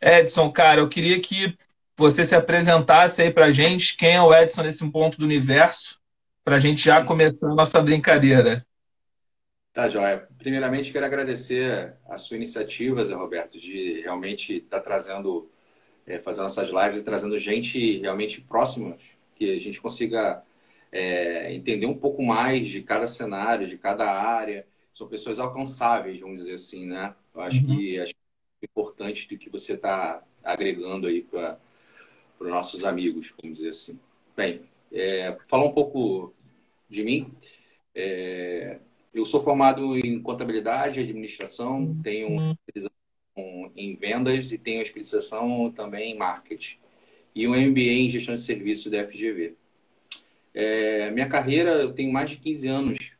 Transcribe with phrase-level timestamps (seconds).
[0.00, 1.56] Edson, cara, eu queria que
[1.96, 3.96] você se apresentasse aí pra gente.
[3.96, 5.98] Quem é o Edson nesse ponto do universo?
[6.44, 8.64] Pra gente já começar a nossa brincadeira.
[9.72, 10.26] Tá, Joia.
[10.38, 15.50] Primeiramente, quero agradecer a sua iniciativa, Zé Roberto, de realmente estar tá trazendo,
[16.06, 18.96] é, fazendo essas lives e trazendo gente realmente próxima,
[19.34, 20.42] que a gente consiga
[20.92, 24.66] é, entender um pouco mais de cada cenário, de cada área.
[24.92, 27.14] São pessoas alcançáveis, vamos dizer assim, né?
[27.34, 27.76] Eu acho uhum.
[27.76, 27.98] que
[28.62, 31.58] importante do que você está agregando aí para
[32.38, 33.98] os nossos amigos, vamos dizer assim.
[34.36, 36.34] Bem, é, falar um pouco
[36.88, 37.32] de mim.
[37.94, 38.78] É,
[39.12, 44.82] eu sou formado em contabilidade e administração, tenho uma especialização em vendas e tenho uma
[44.82, 46.78] especialização também em marketing.
[47.34, 49.56] E um MBA em gestão de serviços da FGV.
[50.54, 53.12] É, minha carreira, eu tenho mais de 15 anos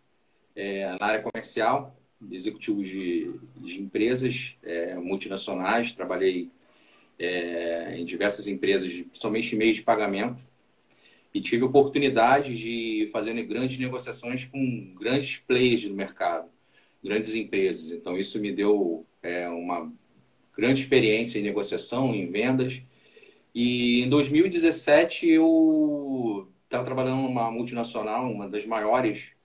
[0.55, 1.96] é, na área comercial,
[2.31, 6.51] executivo de, de empresas é, multinacionais, trabalhei
[7.19, 10.43] é, em diversas empresas, somente meios de pagamento,
[11.33, 16.49] e tive a oportunidade de fazer grandes negociações com grandes players do mercado,
[17.05, 17.91] grandes empresas.
[17.91, 19.93] Então, isso me deu é, uma
[20.57, 22.81] grande experiência em negociação, em vendas.
[23.55, 29.36] E em 2017, eu estava trabalhando numa multinacional, uma das maiores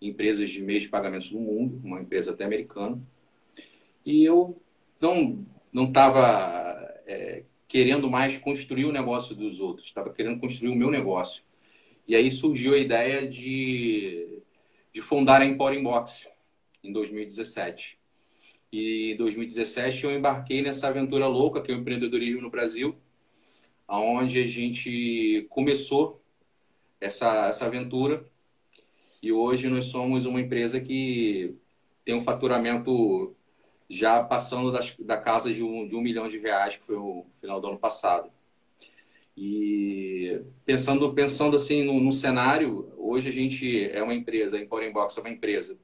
[0.00, 3.00] empresas de meios de pagamentos do mundo, uma empresa até americana.
[4.04, 4.60] E eu
[5.00, 6.18] não não estava
[7.06, 11.44] é, querendo mais construir o negócio dos outros, estava querendo construir o meu negócio.
[12.06, 14.40] E aí surgiu a ideia de,
[14.92, 16.28] de fundar a Emporium Box
[16.82, 17.98] em 2017.
[18.72, 22.96] E em 2017 eu embarquei nessa aventura louca que é o empreendedorismo no Brasil,
[23.86, 26.22] aonde a gente começou
[27.00, 28.26] essa, essa aventura
[29.22, 31.54] e hoje nós somos uma empresa que
[32.04, 33.34] tem um faturamento
[33.90, 37.26] já passando das, da casa de um, de um milhão de reais, que foi o
[37.40, 38.30] final do ano passado.
[39.36, 44.92] E pensando, pensando assim no, no cenário, hoje a gente é uma empresa, a Emporium
[44.92, 45.78] Box é uma empresa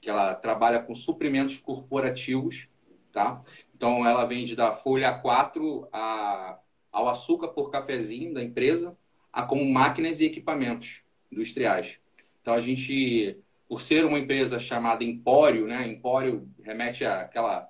[0.00, 2.68] que ela trabalha com suprimentos corporativos,
[3.12, 3.42] tá?
[3.74, 6.58] Então ela vende da folha 4 a,
[6.92, 8.96] ao açúcar por cafezinho da empresa,
[9.32, 11.98] a como máquinas e equipamentos industriais.
[12.40, 13.36] Então a gente,
[13.68, 15.86] por ser uma empresa chamada Empório, né?
[15.86, 17.68] Empório remete àquela,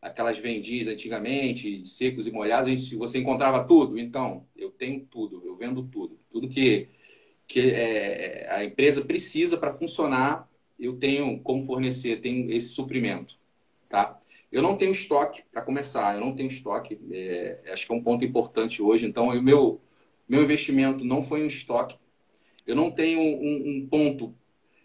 [0.00, 3.98] aquelas vendidas antigamente, secos e molhados, a gente, você encontrava tudo.
[3.98, 6.18] Então, eu tenho tudo, eu vendo tudo.
[6.30, 6.88] Tudo que,
[7.46, 10.48] que é, a empresa precisa para funcionar,
[10.78, 13.38] eu tenho como fornecer, tenho esse suprimento.
[13.88, 14.18] Tá?
[14.50, 16.98] Eu não tenho estoque, para começar, eu não tenho estoque.
[17.12, 19.06] É, acho que é um ponto importante hoje.
[19.06, 19.80] Então, o meu,
[20.28, 21.96] meu investimento não foi um estoque.
[22.66, 24.34] Eu não tenho um, um ponto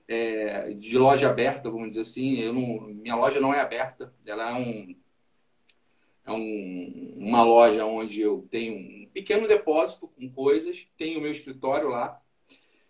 [0.08, 2.40] é, de loja aberta, vamos dizer assim.
[2.40, 4.13] Eu não, minha loja não é aberta.
[4.25, 4.96] Ela é, um,
[6.25, 11.31] é um, uma loja onde eu tenho um pequeno depósito com coisas, tenho o meu
[11.31, 12.22] escritório lá.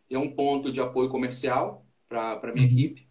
[0.09, 2.73] É um ponto de apoio comercial para a minha uhum.
[2.73, 3.07] equipe.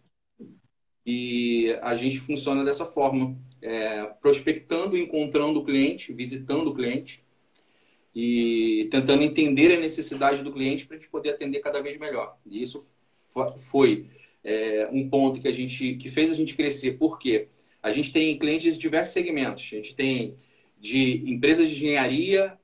[1.05, 7.24] E a gente funciona dessa forma, é, prospectando, encontrando o cliente, visitando o cliente
[8.15, 12.37] e tentando entender a necessidade do cliente para a gente poder atender cada vez melhor.
[12.45, 12.85] E isso
[13.59, 14.05] foi
[14.41, 16.93] é, um ponto que a gente que fez a gente crescer.
[16.93, 17.49] Por quê?
[17.83, 19.63] A gente tem clientes de diversos segmentos.
[19.63, 20.35] A gente tem
[20.79, 22.57] de empresas de engenharia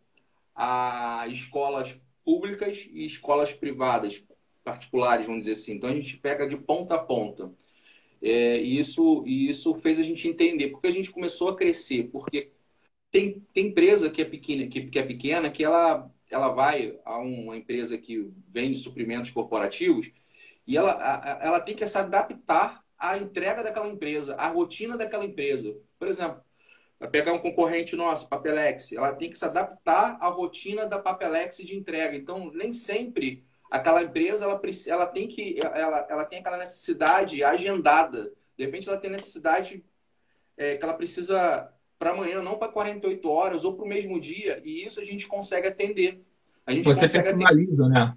[0.56, 4.24] a escolas públicas e escolas privadas,
[4.64, 5.74] particulares, vamos dizer assim.
[5.74, 7.52] Então a gente pega de ponta a ponta.
[8.22, 12.10] É, e isso, e isso fez a gente entender, porque a gente começou a crescer,
[12.12, 12.52] porque
[13.12, 17.18] tem, tem empresa que é pequena, que, que é pequena, que ela, ela vai a
[17.20, 20.12] uma empresa que vende suprimentos corporativos
[20.66, 25.76] e ela, ela tem que se adaptar à entrega daquela empresa, à rotina daquela empresa.
[26.00, 26.42] Por exemplo,
[27.12, 31.76] pegar um concorrente nosso, Papelex, ela tem que se adaptar à rotina da Papelex de
[31.76, 32.16] entrega.
[32.16, 38.32] Então, nem sempre aquela empresa ela, ela tem que ela, ela tem aquela necessidade agendada.
[38.56, 39.84] De repente, ela tem necessidade
[40.56, 44.59] é, que ela precisa para amanhã, não para 48 horas ou para o mesmo dia.
[44.66, 46.20] E isso a gente consegue atender.
[46.66, 47.90] A gente Você consegue personaliza, atender...
[47.90, 48.16] né?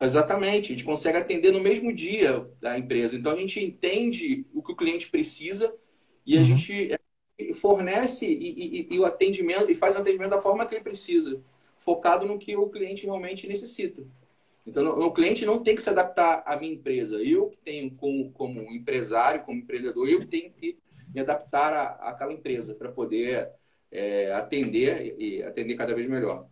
[0.00, 3.14] Exatamente, a gente consegue atender no mesmo dia da empresa.
[3.14, 5.74] Então a gente entende o que o cliente precisa
[6.24, 6.46] e a uhum.
[6.46, 10.74] gente é, fornece e, e, e, o atendimento e faz o atendimento da forma que
[10.74, 11.42] ele precisa,
[11.78, 14.02] focado no que o cliente realmente necessita.
[14.66, 17.16] Então o cliente não tem que se adaptar à minha empresa.
[17.22, 20.78] Eu que tenho como, como empresário, como empreendedor, eu tenho que
[21.14, 23.48] me adaptar à, àquela empresa para poder
[23.90, 26.46] é, atender e atender cada vez melhor.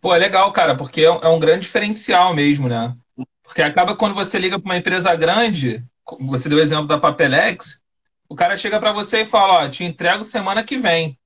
[0.00, 2.96] Pô, é legal, cara, porque é um é grande diferencial mesmo, né?
[3.42, 5.84] Porque acaba quando você liga para uma empresa grande,
[6.20, 7.80] você deu o exemplo da Papelex,
[8.28, 11.18] o cara chega para você e fala, ó, te entrego semana que vem.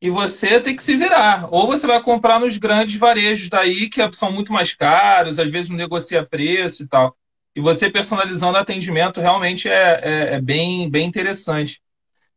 [0.00, 1.48] e você tem que se virar.
[1.52, 5.68] Ou você vai comprar nos grandes varejos daí, que são muito mais caros, às vezes
[5.68, 7.16] não negocia preço e tal.
[7.54, 11.82] E você personalizando o atendimento realmente é, é, é bem, bem interessante.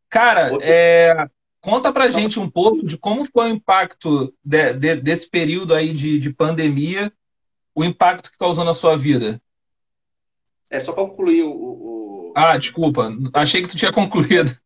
[0.08, 1.28] Cara, é,
[1.60, 5.92] conta pra gente um pouco de como foi o impacto de, de, desse período aí
[5.92, 7.12] de, de pandemia,
[7.74, 9.40] o impacto que causou na sua vida.
[10.70, 13.12] É, só para concluir o, o, Ah, desculpa.
[13.32, 14.56] Achei que tu tinha concluído.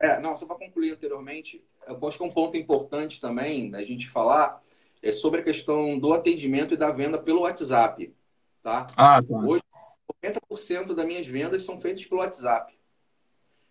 [0.00, 4.08] É, não, só para concluir anteriormente, eu acho que um ponto importante também da gente
[4.08, 4.62] falar
[5.02, 8.14] é sobre a questão do atendimento e da venda pelo WhatsApp.
[8.62, 8.86] Tá?
[8.96, 9.36] Ah, tá.
[9.36, 9.62] Hoje,
[10.22, 12.76] 90% das minhas vendas são feitas pelo WhatsApp.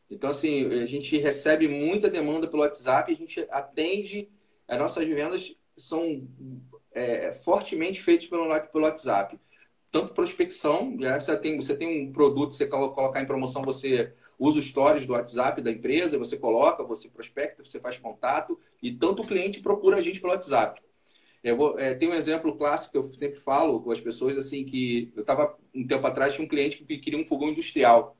[0.09, 4.29] Então, assim, a gente recebe muita demanda pelo WhatsApp, a gente atende,
[4.67, 6.27] as nossas vendas são
[6.91, 9.39] é, fortemente feitas pelo, pelo WhatsApp.
[9.91, 14.59] Tanto prospecção, já você tem, você tem um produto, você colocar em promoção, você usa
[14.59, 19.23] os stories do WhatsApp da empresa, você coloca, você prospecta, você faz contato, e tanto
[19.23, 20.81] o cliente procura a gente pelo WhatsApp.
[21.49, 24.65] Eu vou, é, tem um exemplo clássico que eu sempre falo com as pessoas, assim,
[24.65, 28.17] que eu estava um tempo atrás, tinha um cliente que queria um fogão industrial.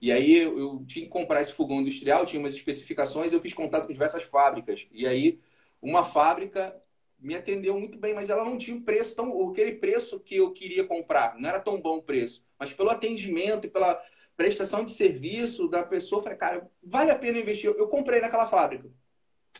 [0.00, 3.52] E aí eu, eu, tinha que comprar esse fogão industrial, tinha umas especificações, eu fiz
[3.54, 4.86] contato com diversas fábricas.
[4.92, 5.40] E aí
[5.80, 6.74] uma fábrica
[7.18, 10.52] me atendeu muito bem, mas ela não tinha o preço tão, aquele preço que eu
[10.52, 11.38] queria comprar.
[11.38, 14.00] Não era tão bom o preço, mas pelo atendimento e pela
[14.36, 17.70] prestação de serviço da pessoa, falei, cara, vale a pena investir.
[17.70, 18.90] Eu, eu comprei naquela fábrica.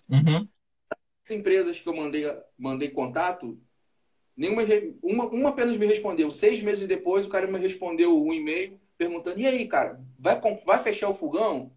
[0.09, 0.49] Uhum.
[1.25, 2.25] As empresas que eu mandei,
[2.59, 3.59] mandei contato,
[4.37, 4.63] nenhuma,
[5.03, 6.31] uma, uma apenas me respondeu.
[6.31, 10.83] Seis meses depois, o cara me respondeu um e-mail perguntando: e aí, cara, vai, vai
[10.83, 11.73] fechar o fogão?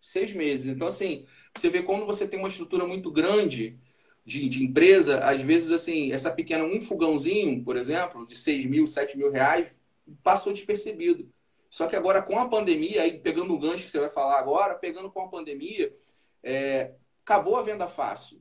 [0.00, 0.66] Seis meses.
[0.66, 1.24] Então, assim,
[1.56, 3.78] você vê quando você tem uma estrutura muito grande
[4.24, 8.86] de, de empresa, às vezes, assim, essa pequena, um fogãozinho, por exemplo, de seis mil,
[8.86, 9.76] sete mil reais,
[10.22, 11.32] passou despercebido.
[11.70, 14.74] Só que agora, com a pandemia, aí pegando o gancho que você vai falar agora,
[14.74, 15.96] pegando com a pandemia,
[16.42, 16.92] é,
[17.24, 18.40] acabou a venda fácil.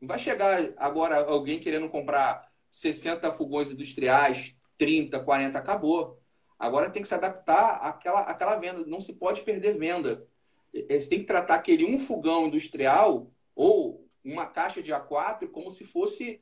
[0.00, 6.20] Não vai chegar agora alguém querendo comprar 60 fogões industriais, 30, 40, acabou.
[6.58, 8.84] Agora tem que se adaptar àquela, àquela venda.
[8.86, 10.26] Não se pode perder venda.
[10.72, 15.84] Você tem que tratar aquele um fogão industrial ou uma caixa de A4 como se
[15.84, 16.40] fosse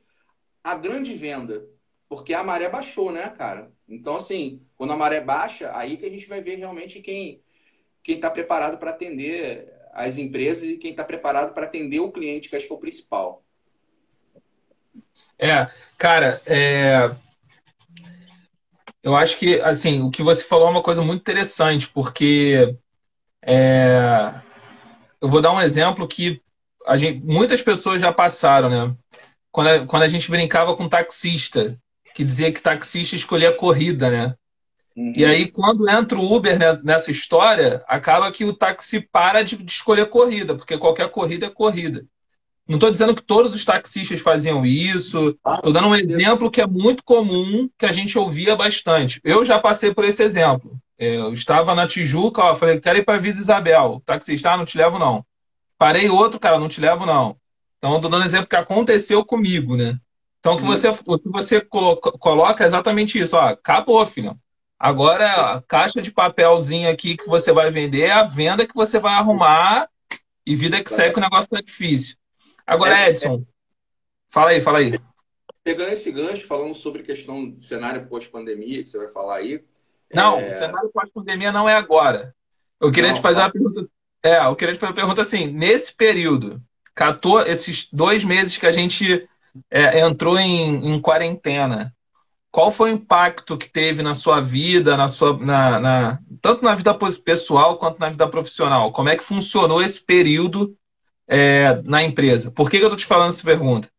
[0.62, 1.69] a grande venda.
[2.09, 3.73] Porque a maré baixou, né, cara?
[3.88, 7.43] Então, assim, quando a maré baixa, aí que a gente vai ver realmente quem
[8.06, 12.49] quem está preparado para atender as empresas e quem está preparado para atender o cliente,
[12.49, 13.44] que acho que é o principal.
[15.38, 15.68] É,
[15.98, 17.10] cara, é,
[19.02, 22.76] eu acho que, assim, o que você falou é uma coisa muito interessante, porque
[23.42, 24.34] é,
[25.20, 26.42] eu vou dar um exemplo que
[26.86, 28.96] a gente, muitas pessoas já passaram, né?
[29.52, 31.76] Quando a, quando a gente brincava com taxista,
[32.14, 34.34] que dizia que taxista escolhia corrida, né?
[34.96, 35.12] Uhum.
[35.14, 39.56] E aí, quando entra o Uber né, nessa história, acaba que o táxi para de,
[39.56, 42.04] de escolher corrida, porque qualquer corrida é corrida.
[42.68, 45.38] Não estou dizendo que todos os taxistas faziam isso.
[45.46, 49.20] Estou dando um exemplo que é muito comum, que a gente ouvia bastante.
[49.22, 50.76] Eu já passei por esse exemplo.
[50.98, 53.92] Eu estava na Tijuca, ó, falei, quero ir para Vila Isabel.
[53.96, 55.24] O taxista, ah, não te levo não.
[55.78, 57.36] Parei outro, cara, não te levo não.
[57.78, 59.98] Então, estou dando um exemplo que aconteceu comigo, né?
[60.40, 63.36] Então, o que você, o que você coloca é exatamente isso.
[63.36, 64.36] Ó, acabou, filho.
[64.78, 68.99] Agora, a caixa de papelzinho aqui que você vai vender é a venda que você
[68.99, 69.88] vai arrumar
[70.44, 72.16] e vida que segue que o negócio tá difícil.
[72.66, 73.52] Agora, é, Edson, é,
[74.28, 74.99] fala aí, fala aí.
[75.62, 79.64] Pegando esse gancho, falando sobre questão de cenário pós-pandemia, que você vai falar aí.
[80.12, 80.49] Não, é...
[80.49, 82.35] o cenário pós-pandemia não é agora.
[82.80, 83.46] Eu queria não, te fazer fala.
[83.46, 83.90] uma pergunta.
[84.23, 86.61] É, eu queria te fazer uma pergunta assim: nesse período,
[86.94, 89.28] 14, esses dois meses que a gente
[89.70, 91.94] é, entrou em, em, quarentena,
[92.50, 96.75] qual foi o impacto que teve na sua vida, na sua, na, na, tanto na
[96.75, 98.92] vida pessoal quanto na vida profissional?
[98.92, 100.76] Como é que funcionou esse período
[101.28, 102.50] é, na empresa.
[102.50, 103.90] Por que, que eu estou te falando essa pergunta?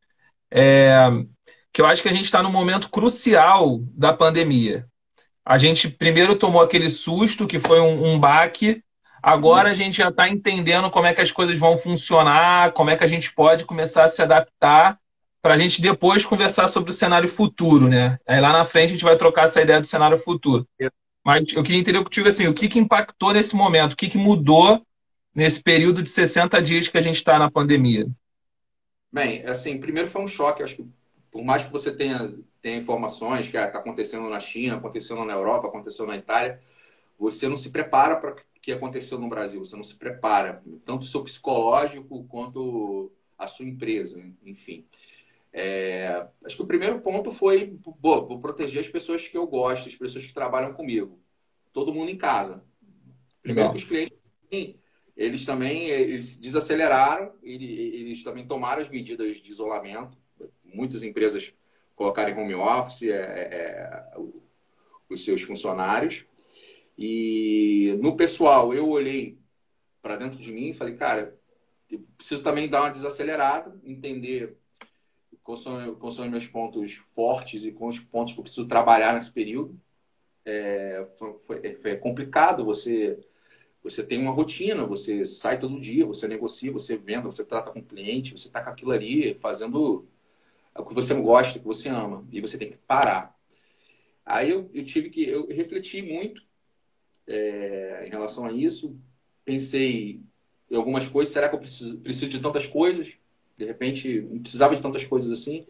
[0.52, 1.10] É,
[1.74, 4.86] que eu acho que a gente está num momento crucial da pandemia.
[5.46, 8.82] A gente primeiro tomou aquele susto, que foi um, um baque,
[9.22, 12.96] agora a gente já está entendendo como é que as coisas vão funcionar, como é
[12.96, 14.98] que a gente pode começar a se adaptar
[15.42, 18.18] para a gente depois conversar sobre o cenário futuro, né?
[18.28, 20.68] Aí lá na frente a gente vai trocar essa ideia do cenário futuro.
[21.24, 24.18] Mas eu queria entender contigo assim, o que, que impactou nesse momento, o que, que
[24.18, 24.82] mudou
[25.38, 28.08] nesse período de 60 dias que a gente está na pandemia?
[29.12, 30.64] Bem, assim, primeiro foi um choque.
[30.64, 30.86] Acho que
[31.30, 35.68] por mais que você tenha, tenha informações que está acontecendo na China, acontecendo na Europa,
[35.68, 36.60] aconteceu na Itália,
[37.20, 39.64] você não se prepara para o que aconteceu no Brasil.
[39.64, 44.88] Você não se prepara, tanto o seu psicológico quanto a sua empresa, enfim.
[45.54, 49.88] É, acho que o primeiro ponto foi, pô, vou proteger as pessoas que eu gosto,
[49.88, 51.20] as pessoas que trabalham comigo.
[51.72, 52.64] Todo mundo em casa.
[53.44, 53.76] Primeiro Legal.
[53.76, 54.18] que os clientes
[55.18, 60.16] eles também eles desaceleraram, eles também tomaram as medidas de isolamento.
[60.64, 61.52] Muitas empresas
[61.96, 64.18] colocaram em home office é, é, é
[65.10, 66.24] os seus funcionários.
[66.96, 69.40] E no pessoal, eu olhei
[70.04, 71.36] para dentro de mim e falei, cara,
[71.90, 74.56] eu preciso também dar uma desacelerada, entender
[75.42, 78.68] quais são, quais são os meus pontos fortes e quais os pontos que eu preciso
[78.68, 79.80] trabalhar nesse período.
[80.46, 83.20] É, foi, foi, foi complicado você
[83.90, 87.80] você tem uma rotina, você sai todo dia, você negocia, você vende, você trata com
[87.80, 90.06] o cliente, você está com aquilo ali, fazendo
[90.76, 93.36] o que você gosta, o que você ama, e você tem que parar.
[94.26, 96.44] Aí eu, eu tive que, eu refleti muito
[97.26, 98.98] é, em relação a isso,
[99.46, 100.22] pensei
[100.70, 103.14] em algumas coisas, será que eu preciso, preciso de tantas coisas?
[103.58, 105.66] De repente, não precisava de tantas coisas assim.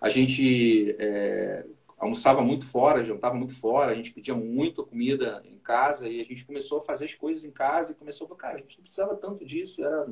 [0.00, 1.64] A gente é,
[1.98, 6.24] almoçava muito fora, jantava muito fora, a gente pedia muita comida em casa e a
[6.24, 8.82] gente começou a fazer as coisas em casa e começou a cara, a gente não
[8.82, 10.06] precisava tanto disso, era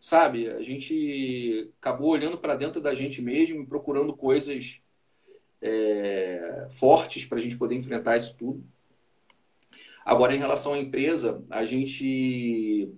[0.00, 4.80] sabe, a gente acabou olhando para dentro da gente mesmo e procurando coisas
[5.60, 8.64] é, fortes para a gente poder enfrentar isso tudo.
[10.04, 12.90] Agora, em relação à empresa, a gente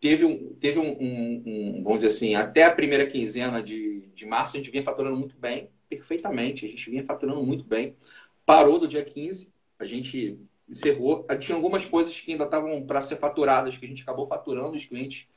[0.00, 4.26] teve um, teve um, um, um, vamos dizer assim, até a primeira quinzena de, de
[4.26, 7.96] março a gente vinha faturando muito bem, perfeitamente, a gente vinha faturando muito bem.
[8.46, 11.26] Parou do dia 15, a gente encerrou.
[11.40, 14.84] Tinha algumas coisas que ainda estavam para ser faturadas, que a gente acabou faturando, os
[14.84, 15.28] clientes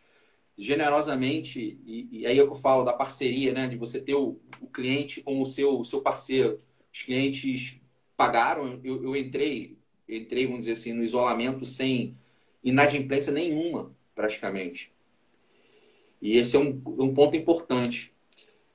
[0.55, 4.67] generosamente, e, e aí é eu falo da parceria, né, de você ter o, o
[4.67, 6.61] cliente como o seu, o seu parceiro.
[6.93, 7.81] Os clientes
[8.15, 9.75] pagaram, eu, eu entrei,
[10.07, 12.15] entrei, vamos dizer assim, no isolamento sem
[12.63, 14.93] inadimplência nenhuma, praticamente.
[16.21, 18.12] E esse é um, um ponto importante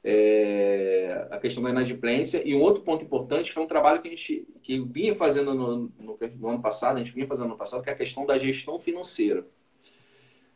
[0.03, 2.43] é, a questão da inadimplência.
[2.45, 5.77] E um outro ponto importante foi um trabalho que a gente que vinha fazendo no,
[5.99, 8.25] no, no, ano passado, a gente vinha fazendo no ano passado, que é a questão
[8.27, 9.47] da gestão financeira.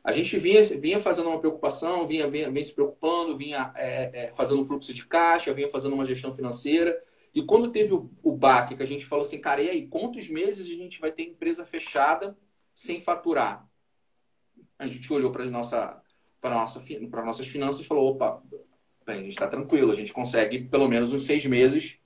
[0.05, 4.35] A gente vinha, vinha fazendo uma preocupação, vinha, vinha, vinha se preocupando, vinha é, é,
[4.35, 7.01] fazendo um fluxo de caixa, vinha fazendo uma gestão financeira.
[7.33, 10.29] E quando teve o, o baque, que a gente falou assim, cara, e aí, quantos
[10.29, 12.37] meses a gente vai ter empresa fechada
[12.75, 13.67] sem faturar?
[14.79, 16.03] A gente olhou para nossa,
[16.41, 18.43] para nossa, para nossas finanças e falou, opa,
[19.07, 21.99] a gente está tranquilo, a gente consegue pelo menos uns seis meses,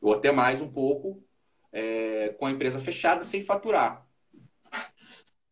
[0.00, 1.22] ou até mais um pouco,
[1.72, 4.06] é, com a empresa fechada sem faturar.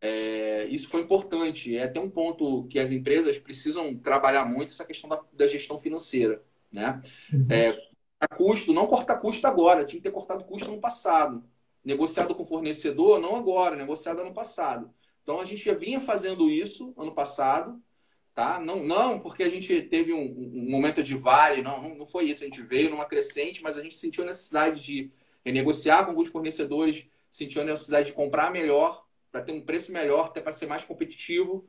[0.00, 1.76] É, isso foi importante.
[1.76, 5.78] É até um ponto que as empresas precisam trabalhar muito essa questão da, da gestão
[5.78, 6.42] financeira.
[6.73, 7.00] Né?
[7.33, 7.47] Uhum.
[7.50, 7.78] É,
[8.21, 11.45] a custo, não cortar custo agora, tinha que ter cortado custo no passado.
[11.85, 14.92] Negociado com fornecedor, não agora, negociado ano passado.
[15.23, 17.80] Então a gente já vinha fazendo isso ano passado,
[18.38, 18.61] Tá?
[18.61, 22.45] Não, não porque a gente teve um, um momento de vale, não, não foi isso.
[22.45, 25.11] A gente veio numa crescente, mas a gente sentiu a necessidade de
[25.45, 30.26] renegociar com alguns fornecedores, sentiu a necessidade de comprar melhor, para ter um preço melhor,
[30.26, 31.68] até para ser mais competitivo,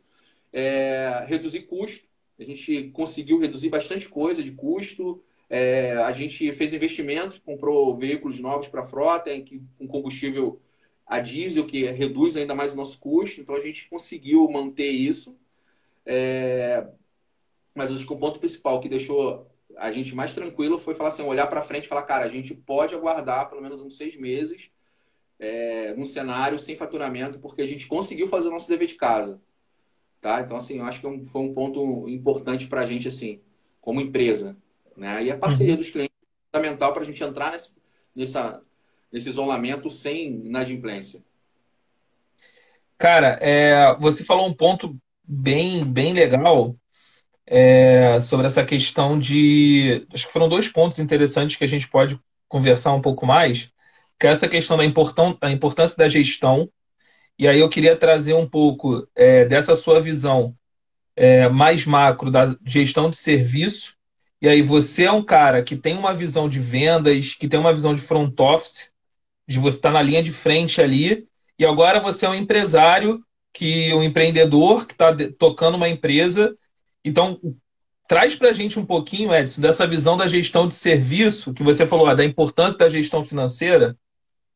[0.53, 2.07] é, reduzir custo.
[2.37, 5.23] A gente conseguiu reduzir bastante coisa de custo.
[5.49, 10.61] É, a gente fez investimentos, comprou veículos novos para a frota, em que, com combustível
[11.03, 13.41] a diesel, que reduz ainda mais o nosso custo.
[13.41, 15.35] Então, a gente conseguiu manter isso.
[16.11, 16.87] É...
[17.75, 19.47] Mas acho que o ponto principal que deixou
[19.77, 22.53] a gente mais tranquilo foi falar assim, olhar para frente e falar, cara, a gente
[22.53, 24.71] pode aguardar pelo menos uns seis meses
[25.39, 29.39] é, num cenário sem faturamento, porque a gente conseguiu fazer o nosso dever de casa.
[30.19, 30.41] Tá?
[30.41, 33.39] Então, assim, eu acho que é foi um ponto importante para a gente, assim,
[33.79, 34.57] como empresa.
[34.97, 35.25] Né?
[35.25, 35.79] E a parceria uhum.
[35.79, 37.73] dos clientes é fundamental para a gente entrar nesse,
[38.13, 38.61] nessa,
[39.11, 41.23] nesse isolamento sem inadimplência.
[42.97, 44.99] Cara, é, você falou um ponto
[45.29, 46.75] bem, bem legal
[47.45, 50.07] é, sobre essa questão de.
[50.11, 53.71] Acho que foram dois pontos interessantes que a gente pode conversar um pouco mais,
[54.19, 56.69] que é essa questão da, importância da gestão.
[57.37, 60.55] E aí eu queria trazer um pouco é, dessa sua visão
[61.15, 63.95] é, mais macro da gestão de serviço.
[64.41, 67.73] E aí você é um cara que tem uma visão de vendas, que tem uma
[67.73, 68.91] visão de front office,
[69.47, 73.23] de você estar tá na linha de frente ali, e agora você é um empresário
[73.53, 76.55] que o empreendedor que está tocando uma empresa.
[77.03, 77.39] Então,
[78.07, 81.85] traz para a gente um pouquinho, Edson, dessa visão da gestão de serviço, que você
[81.85, 83.97] falou, da importância da gestão financeira,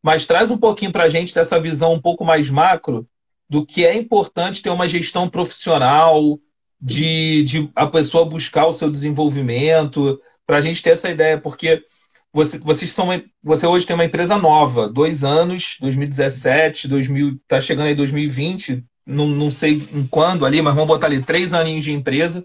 [0.02, 3.08] mas traz um pouquinho para a gente dessa visão um pouco mais macro
[3.50, 6.40] do que é importante ter uma gestão profissional,
[6.82, 11.86] de, de a pessoa buscar o seu desenvolvimento, para a gente ter essa ideia, porque
[12.34, 13.08] você, vocês são
[13.44, 19.28] você hoje tem uma empresa nova, dois anos, 2017, 2000, tá chegando aí 2020, não,
[19.28, 22.44] não sei em quando ali, mas vamos botar ali três aninhos de empresa.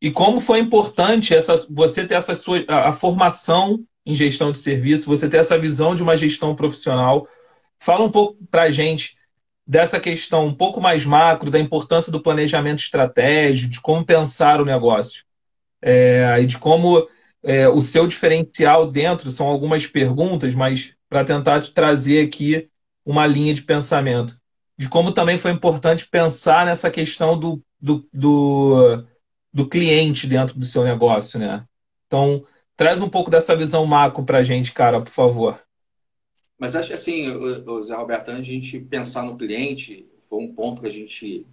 [0.00, 4.58] E como foi importante essa, você ter essa sua a, a formação em gestão de
[4.58, 7.28] serviço, você ter essa visão de uma gestão profissional.
[7.78, 9.16] Fala um pouco para gente
[9.66, 14.64] dessa questão um pouco mais macro, da importância do planejamento estratégico, de como pensar o
[14.64, 15.24] negócio.
[15.80, 17.06] É, e de como
[17.44, 22.68] é, o seu diferencial dentro são algumas perguntas, mas para tentar te trazer aqui
[23.04, 24.40] uma linha de pensamento.
[24.76, 29.04] De como também foi importante pensar nessa questão do, do, do,
[29.52, 31.64] do cliente dentro do seu negócio, né?
[32.06, 32.44] Então,
[32.76, 35.60] traz um pouco dessa visão macro para a gente, cara, por favor.
[36.58, 40.80] Mas acho que assim, o Zé Roberto, a gente pensar no cliente, foi um ponto
[40.80, 41.46] que a gente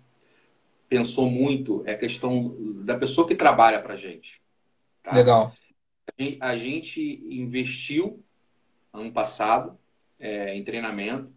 [0.88, 4.42] pensou muito, é a questão da pessoa que trabalha para a gente.
[5.04, 5.14] Tá?
[5.14, 5.54] Legal.
[6.40, 8.24] A gente investiu
[8.94, 9.78] ano passado
[10.20, 11.32] é, em treinamento.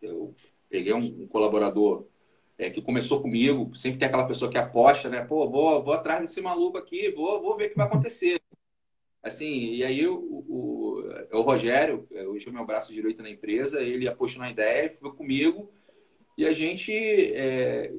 [0.00, 0.34] Eu
[0.68, 2.06] peguei um, colaborador
[2.58, 5.22] é, que começou comigo, sempre tem aquela pessoa que aposta, né?
[5.22, 8.40] Pô, vou, vou atrás desse maluco aqui, vou, vou ver o que vai acontecer.
[9.22, 11.02] Assim, e aí o, o,
[11.32, 15.12] o Rogério, é, hoje é meu braço direito na empresa, ele apostou na ideia, foi
[15.12, 15.70] comigo
[16.36, 17.92] e a gente é,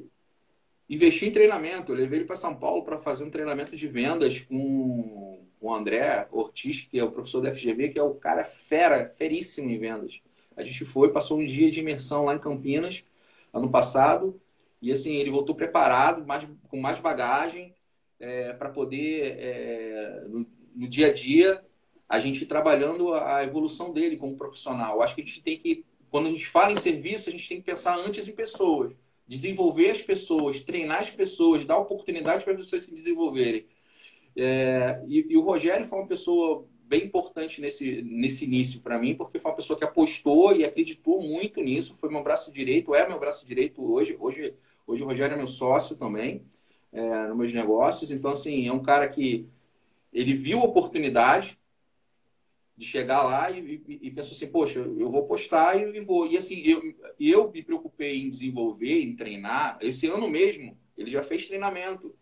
[0.88, 1.92] investiu em treinamento.
[1.92, 5.35] Eu levei ele para São Paulo para fazer um treinamento de vendas com
[5.66, 9.70] o André Ortiz, que é o professor da FGV, que é o cara fera, feríssimo
[9.70, 10.20] em vendas.
[10.56, 13.04] A gente foi, passou um dia de imersão lá em Campinas,
[13.52, 14.40] ano passado,
[14.80, 17.74] e assim, ele voltou preparado, mais, com mais bagagem,
[18.18, 21.64] é, para poder, é, no, no dia a dia,
[22.08, 25.02] a gente trabalhando a evolução dele como profissional.
[25.02, 27.58] Acho que a gente tem que, quando a gente fala em serviço, a gente tem
[27.58, 28.94] que pensar antes em pessoas,
[29.26, 33.66] desenvolver as pessoas, treinar as pessoas, dar oportunidade para as pessoas se desenvolverem.
[34.36, 39.14] É, e, e, o Rogério foi uma pessoa bem importante nesse, nesse início para mim,
[39.14, 41.96] porque foi uma pessoa que apostou e acreditou muito nisso.
[41.96, 44.16] Foi meu braço direito, é meu braço direito hoje.
[44.20, 44.54] Hoje,
[44.86, 46.44] hoje o Rogério é meu sócio também
[46.92, 48.10] é, nos meus negócios.
[48.10, 49.46] Então, assim, é um cara que
[50.12, 51.58] ele viu a oportunidade
[52.76, 56.26] de chegar lá e, e, e pensou assim, poxa, eu vou postar e, e, vou.
[56.26, 59.78] E assim, eu, eu me preocupei em desenvolver, em treinar.
[59.80, 62.14] Esse ano mesmo, ele já fez treinamento.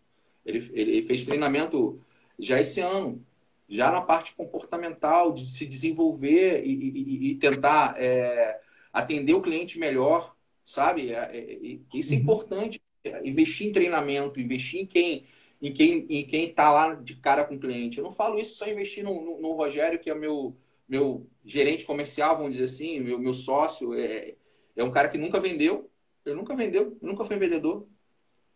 [0.45, 2.01] Ele, ele fez treinamento
[2.39, 3.25] já esse ano,
[3.67, 8.59] já na parte comportamental, de se desenvolver e, tentar é,
[8.93, 11.11] atender o cliente melhor, sabe?
[11.11, 12.23] É, é, isso é uhum.
[12.23, 12.81] importante.
[13.23, 15.25] Investir em treinamento, investir em quem
[15.61, 17.97] em quem em quem está lá de cara com o cliente.
[17.97, 20.55] Eu não falo isso só investir no, no, no, Rogério, que é meu
[20.87, 23.93] meu gerente comercial, vamos dizer assim, meu, meu sócio.
[23.93, 24.35] É,
[24.75, 25.89] é um cara que nunca vendeu.
[26.25, 27.87] Ele nunca vendeu, nunca foi vendedor.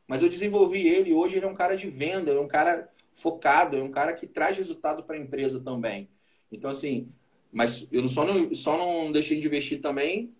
[0.07, 1.13] Mas eu desenvolvi ele.
[1.13, 4.25] Hoje ele é um cara de venda, é um cara focado, é um cara que
[4.27, 6.09] traz resultado para a empresa também.
[6.51, 7.11] Então, assim,
[7.51, 10.33] mas eu só não, só não deixei de investir também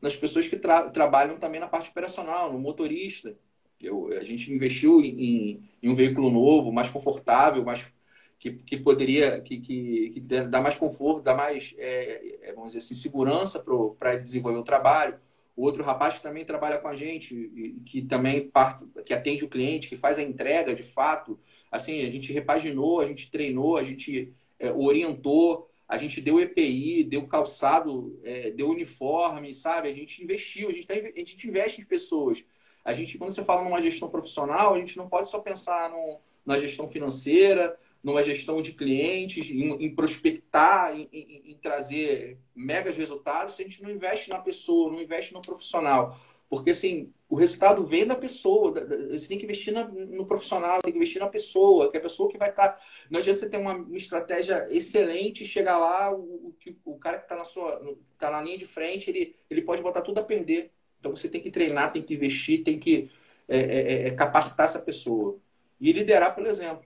[0.00, 3.36] nas pessoas que tra trabalham também na parte operacional, no motorista.
[3.80, 7.92] Eu, a gente investiu em, em um veículo novo, mais confortável, mais
[8.38, 12.78] que, que poderia que, que, que dá mais conforto, dá mais é, é, vamos dizer
[12.78, 13.64] assim, segurança
[13.98, 15.18] para desenvolver o trabalho.
[15.56, 19.48] O outro rapaz que também trabalha com a gente, que também parte, que atende o
[19.48, 21.38] cliente, que faz a entrega de fato.
[21.70, 27.04] Assim, a gente repaginou, a gente treinou, a gente é, orientou, a gente deu EPI,
[27.04, 29.88] deu calçado, é, deu uniforme, sabe?
[29.88, 32.44] A gente investiu, a gente, tá, a gente investe em pessoas.
[32.84, 36.20] A gente, quando você fala numa gestão profissional, a gente não pode só pensar no,
[36.44, 42.96] na gestão financeira, numa gestão de clientes, em, em prospectar, em, em, em, trazer megas
[42.96, 46.18] resultados, se a gente não investe na pessoa, não investe no profissional.
[46.48, 48.72] Porque, assim, o resultado vem da pessoa.
[49.10, 52.30] Você tem que investir no profissional, tem que investir na pessoa, que é a pessoa
[52.30, 52.68] que vai estar...
[52.68, 52.82] Tá...
[53.10, 57.24] Não adianta você ter uma, estratégia excelente e chegar lá, o, o, o cara que
[57.24, 60.72] está na, sua, tá na linha de frente, ele, ele pode botar tudo a perder.
[60.98, 63.10] Então você tem que treinar, tem que investir, tem que
[63.46, 65.38] é, é, é, é capacitar essa pessoa.
[65.80, 66.84] E liderar pelo exemplo.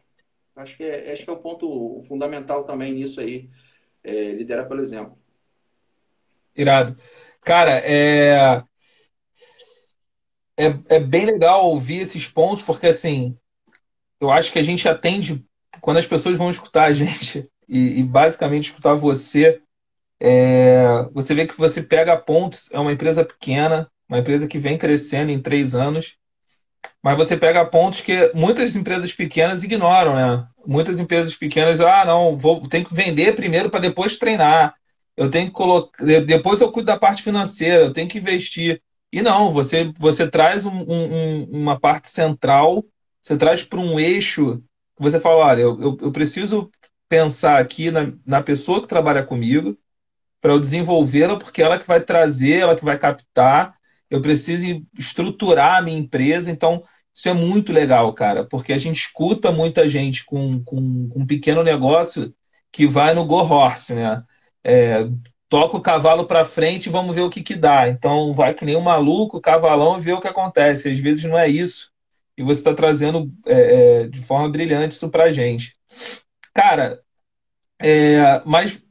[0.54, 3.48] Acho que é, acho que é o ponto fundamental também nisso aí.
[4.04, 5.16] É, liderar pelo exemplo.
[6.54, 6.98] Irado.
[7.40, 8.62] Cara, é...
[10.58, 13.36] é, é bem legal ouvir esses pontos, porque assim,
[14.20, 15.44] eu acho que a gente atende,
[15.80, 19.60] quando as pessoas vão escutar a gente, e, e basicamente escutar você,
[20.20, 24.76] é, você vê que você pega pontos, é uma empresa pequena, uma empresa que vem
[24.76, 26.16] crescendo em três anos,
[27.02, 30.46] mas você pega pontos que muitas empresas pequenas ignoram, né?
[30.64, 34.74] Muitas empresas pequenas, ah, não, vou, tenho que vender primeiro para depois treinar.
[35.16, 38.80] Eu tenho que colocar, depois eu cuido da parte financeira, eu tenho que investir.
[39.12, 42.84] E não, você, você traz um, um, uma parte central,
[43.20, 44.62] você traz para um eixo
[45.02, 46.70] você fala, olha, eu, eu, eu preciso
[47.08, 49.76] pensar aqui na, na pessoa que trabalha comigo,
[50.40, 53.76] para eu desenvolvê-la, porque ela que vai trazer, ela que vai captar,
[54.10, 56.50] eu preciso estruturar a minha empresa.
[56.50, 56.82] Então,
[57.14, 61.26] isso é muito legal, cara, porque a gente escuta muita gente com, com, com um
[61.26, 62.34] pequeno negócio
[62.72, 64.24] que vai no go horse, né?
[64.64, 65.04] É,
[65.52, 67.86] toca o cavalo para frente e vamos ver o que, que dá.
[67.86, 70.88] Então vai que nem um maluco, cavalão, e vê o que acontece.
[70.88, 71.92] Às vezes não é isso.
[72.38, 75.76] E você está trazendo é, é, de forma brilhante isso para gente.
[76.54, 77.02] Cara,
[77.78, 78.82] é, mas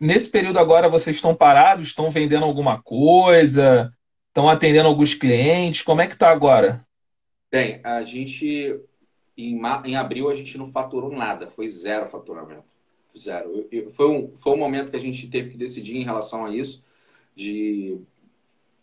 [0.00, 3.92] nesse período agora vocês estão parados, estão vendendo alguma coisa,
[4.28, 6.82] estão atendendo alguns clientes, como é que está agora?
[7.52, 8.74] Bem, a gente
[9.36, 12.69] em, em abril a gente não faturou nada, foi zero faturamento.
[13.18, 13.68] Zero.
[13.92, 16.84] Foi um, foi um momento que a gente teve que decidir em relação a isso,
[17.34, 17.98] de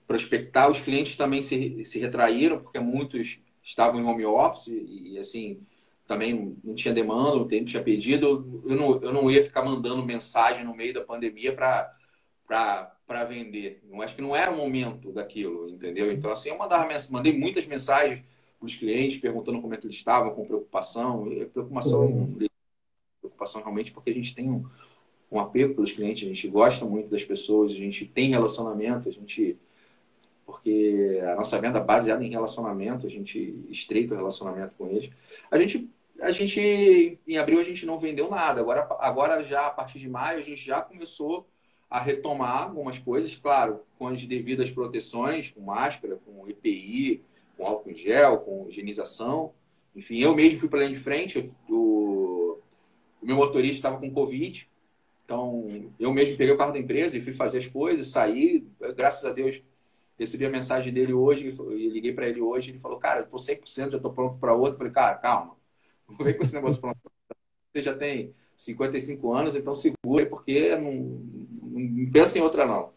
[0.05, 0.69] prospectar.
[0.69, 5.59] Os clientes também se, se retraíram, porque muitos estavam em home office e, e assim,
[6.05, 8.61] também não tinha demanda, não tinha pedido.
[8.65, 13.81] Eu não, eu não ia ficar mandando mensagem no meio da pandemia para vender.
[13.89, 16.11] Eu acho que não era o momento daquilo, entendeu?
[16.11, 18.23] Então, assim, eu mandava, mandei muitas mensagens
[18.59, 21.25] para os clientes perguntando como é que eles estavam, com preocupação.
[21.53, 22.47] Preocupação uhum
[23.37, 24.65] preocupação realmente porque a gente tem um,
[25.31, 29.11] um apego pelos clientes, a gente gosta muito das pessoas, a gente tem relacionamento, a
[29.11, 29.57] gente
[30.45, 35.09] porque a nossa venda é baseada em relacionamento, a gente estreita o relacionamento com eles.
[35.51, 38.61] A gente a gente em abril a gente não vendeu nada.
[38.61, 41.47] Agora agora já a partir de maio a gente já começou
[41.89, 47.23] a retomar algumas coisas, claro, com as devidas proteções, com máscara, com EPI,
[47.55, 49.53] com álcool em gel, com higienização.
[49.95, 51.51] Enfim, eu mesmo fui para linha de frente.
[51.69, 52.06] O
[53.27, 54.69] meu motorista estava com Covid,
[55.25, 59.25] então eu mesmo peguei o carro da empresa e fui fazer as coisas, saí, graças
[59.25, 59.61] a Deus
[60.17, 63.37] recebi a mensagem dele hoje, e liguei para ele hoje, ele falou, cara, eu tô
[63.37, 64.73] 100%, já tô pronto para outro.
[64.73, 65.55] Eu falei, cara, calma,
[66.09, 66.97] não vem com esse negócio pronto.
[67.73, 71.21] Você já tem 55 anos, então segura, porque não,
[71.61, 72.91] não pensa em outra não.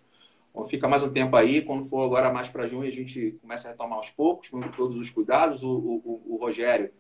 [0.51, 3.69] Então, fica mais um tempo aí, quando for agora mais para junho, a gente começa
[3.69, 5.63] a retomar aos poucos, com todos os cuidados.
[5.63, 6.91] O, o, o Rogério,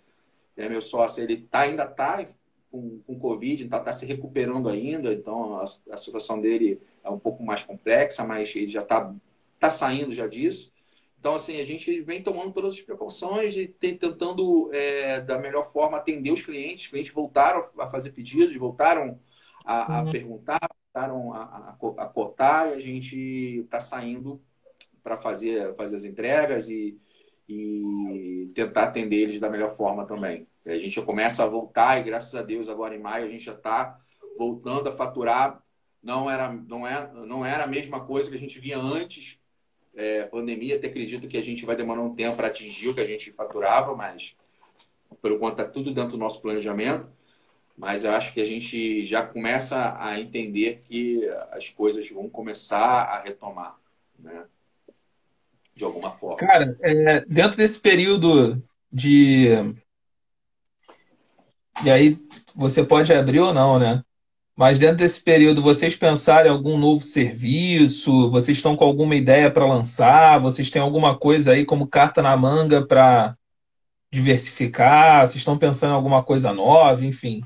[0.57, 2.29] é meu sócio, ele tá, ainda está
[2.71, 7.19] com, com Covid, está tá se recuperando ainda, então a, a, situação dele é um
[7.19, 9.15] pouco mais complexa, mas ele já está
[9.59, 10.73] tá saindo já disso.
[11.19, 15.99] Então, assim, a gente vem tomando todas as precauções e tentando, é, da melhor forma,
[15.99, 16.85] atender os clientes.
[16.85, 19.21] Os clientes voltaram a fazer pedidos, voltaram
[19.63, 20.11] a, a uhum.
[20.11, 20.61] perguntar,
[20.95, 24.41] voltaram a, a, a, cotar e a gente está saindo
[25.03, 26.99] para fazer, fazer as entregas e,
[27.47, 30.47] e tentar atender eles da melhor forma também.
[30.67, 33.45] A gente já começa a voltar e graças a Deus agora em maio a gente
[33.45, 33.99] já está
[34.37, 35.63] voltando a faturar.
[36.03, 39.41] Não era, não, é, não era a mesma coisa que a gente via antes
[39.95, 40.77] é, pandemia.
[40.77, 43.33] Até acredito que a gente vai demorar um tempo para atingir o que a gente
[43.33, 44.37] faturava, mas
[45.21, 47.09] por enquanto está tudo dentro do nosso planejamento.
[47.77, 53.05] Mas eu acho que a gente já começa a entender que as coisas vão começar
[53.05, 53.79] a retomar,
[54.19, 54.45] né?
[55.75, 56.37] De alguma forma.
[56.37, 59.49] Cara, é, dentro desse período de
[61.85, 62.19] e aí
[62.55, 64.03] você pode abrir ou não, né?
[64.57, 68.31] Mas dentro desse período, vocês pensarem em algum novo serviço?
[68.31, 70.39] Vocês estão com alguma ideia para lançar?
[70.41, 73.37] Vocês têm alguma coisa aí como carta na manga para
[74.13, 75.27] diversificar?
[75.27, 77.03] Vocês estão pensando em alguma coisa nova?
[77.05, 77.43] Enfim,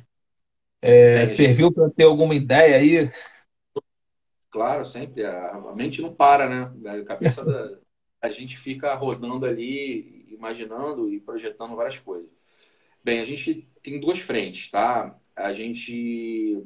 [0.82, 3.10] é, é, serviu para ter alguma ideia aí?
[4.50, 5.24] Claro, sempre.
[5.24, 6.90] A, mente não para, né?
[6.90, 7.84] A cabeça da
[8.24, 12.30] a gente fica rodando ali, imaginando e projetando várias coisas.
[13.04, 15.14] Bem, a gente tem duas frentes, tá?
[15.36, 16.64] A gente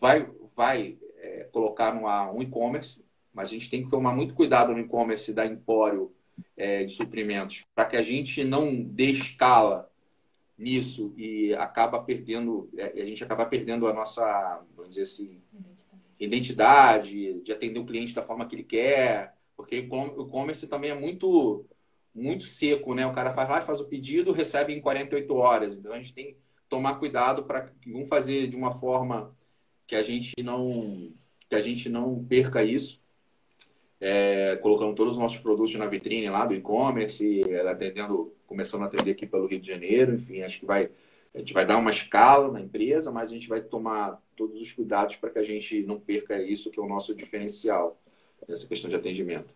[0.00, 4.72] vai, vai é, colocar no um e-commerce, mas a gente tem que tomar muito cuidado
[4.72, 6.14] no e-commerce da Empório
[6.56, 9.90] é, de suprimentos, para que a gente não dê escala
[10.56, 15.42] nisso e acaba perdendo, é, a gente acaba perdendo a nossa, vamos dizer assim,
[16.20, 20.94] identidade, de atender o cliente da forma que ele quer, porque o e-commerce também é
[20.94, 21.66] muito
[22.16, 23.06] muito seco, né?
[23.06, 25.74] O cara faz lá, faz o pedido, recebe em 48 horas.
[25.76, 26.36] Então a gente tem que
[26.68, 29.36] tomar cuidado para vamos fazer de uma forma
[29.86, 30.68] que a gente não
[31.48, 33.04] que a gente não perca isso.
[33.98, 39.12] É, colocando todos os nossos produtos na vitrine lá do e-commerce, atendendo, começando a atender
[39.12, 40.90] aqui pelo Rio de Janeiro, enfim, acho que vai
[41.36, 44.72] a gente vai dar uma escala na empresa, mas a gente vai tomar todos os
[44.72, 48.00] cuidados para que a gente não perca isso que é o nosso diferencial
[48.48, 49.52] nessa questão de atendimento.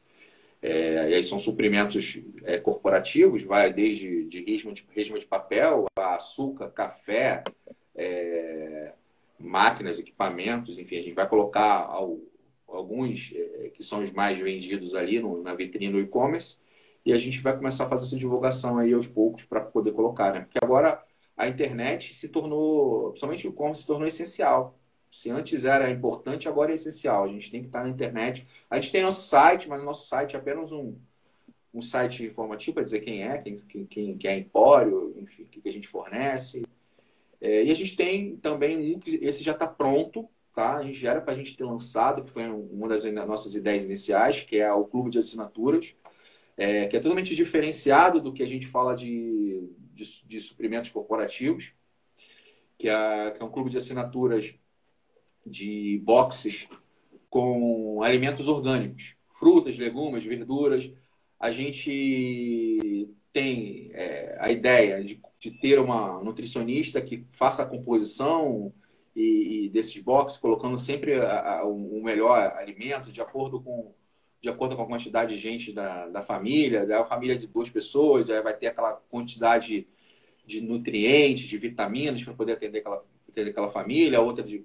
[0.62, 5.86] É, e aí são suprimentos é, corporativos, vai desde de resma, de resma de papel,
[5.96, 7.42] açúcar, café,
[7.94, 8.92] é,
[9.38, 12.18] máquinas, equipamentos, enfim, a gente vai colocar ao,
[12.68, 16.58] alguns é, que são os mais vendidos ali no, na vitrine do e-commerce
[17.04, 20.32] e a gente vai começar a fazer essa divulgação aí aos poucos para poder colocar,
[20.32, 20.40] né?
[20.40, 21.02] Porque agora
[21.36, 24.78] a internet se tornou, principalmente o e-commerce se tornou essencial.
[25.10, 27.24] Se antes era importante, agora é essencial.
[27.24, 28.46] A gente tem que estar na internet.
[28.70, 30.96] A gente tem nosso site, mas o nosso site é apenas um,
[31.74, 35.68] um site informativo para dizer quem é, quem, quem, quem é Empório, enfim, o que
[35.68, 36.64] a gente fornece.
[37.40, 40.76] É, e a gente tem também um esse já está pronto, tá?
[40.76, 43.84] A gente já era para a gente ter lançado, que foi uma das nossas ideias
[43.84, 45.94] iniciais, que é o clube de assinaturas,
[46.56, 51.72] é, que é totalmente diferenciado do que a gente fala de, de, de suprimentos corporativos,
[52.76, 54.54] que é, que é um clube de assinaturas
[55.46, 56.68] de boxes
[57.28, 60.92] com alimentos orgânicos, frutas, legumes, verduras.
[61.38, 68.72] A gente tem é, a ideia de, de, ter uma nutricionista que faça a composição
[69.14, 73.94] e, e desses boxes, colocando sempre a, a, o melhor alimento de acordo com
[74.40, 78.30] de acordo com a quantidade de gente da, da família, da família de duas pessoas,
[78.30, 79.86] aí vai ter aquela quantidade
[80.46, 84.64] de nutrientes, de vitaminas para poder atender aquela, atender aquela família, outra de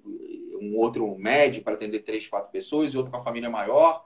[0.60, 4.04] um outro médio para atender três, quatro pessoas e outro com a família maior.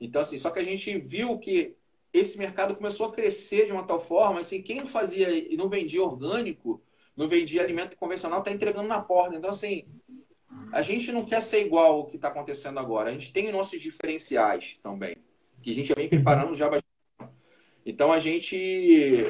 [0.00, 1.76] Então, assim, só que a gente viu que
[2.12, 6.02] esse mercado começou a crescer de uma tal forma, assim, quem fazia e não vendia
[6.02, 6.82] orgânico,
[7.16, 9.36] não vendia alimento convencional, está entregando na porta.
[9.36, 9.86] Então, assim,
[10.72, 13.10] a gente não quer ser igual o que está acontecendo agora.
[13.10, 15.16] A gente tem nossos diferenciais também,
[15.62, 16.84] que a gente já vem preparando já bastante.
[17.84, 19.24] Então, a gente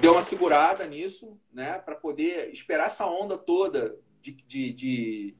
[0.00, 5.36] deu uma segurada nisso, né, para poder esperar essa onda toda de, de, de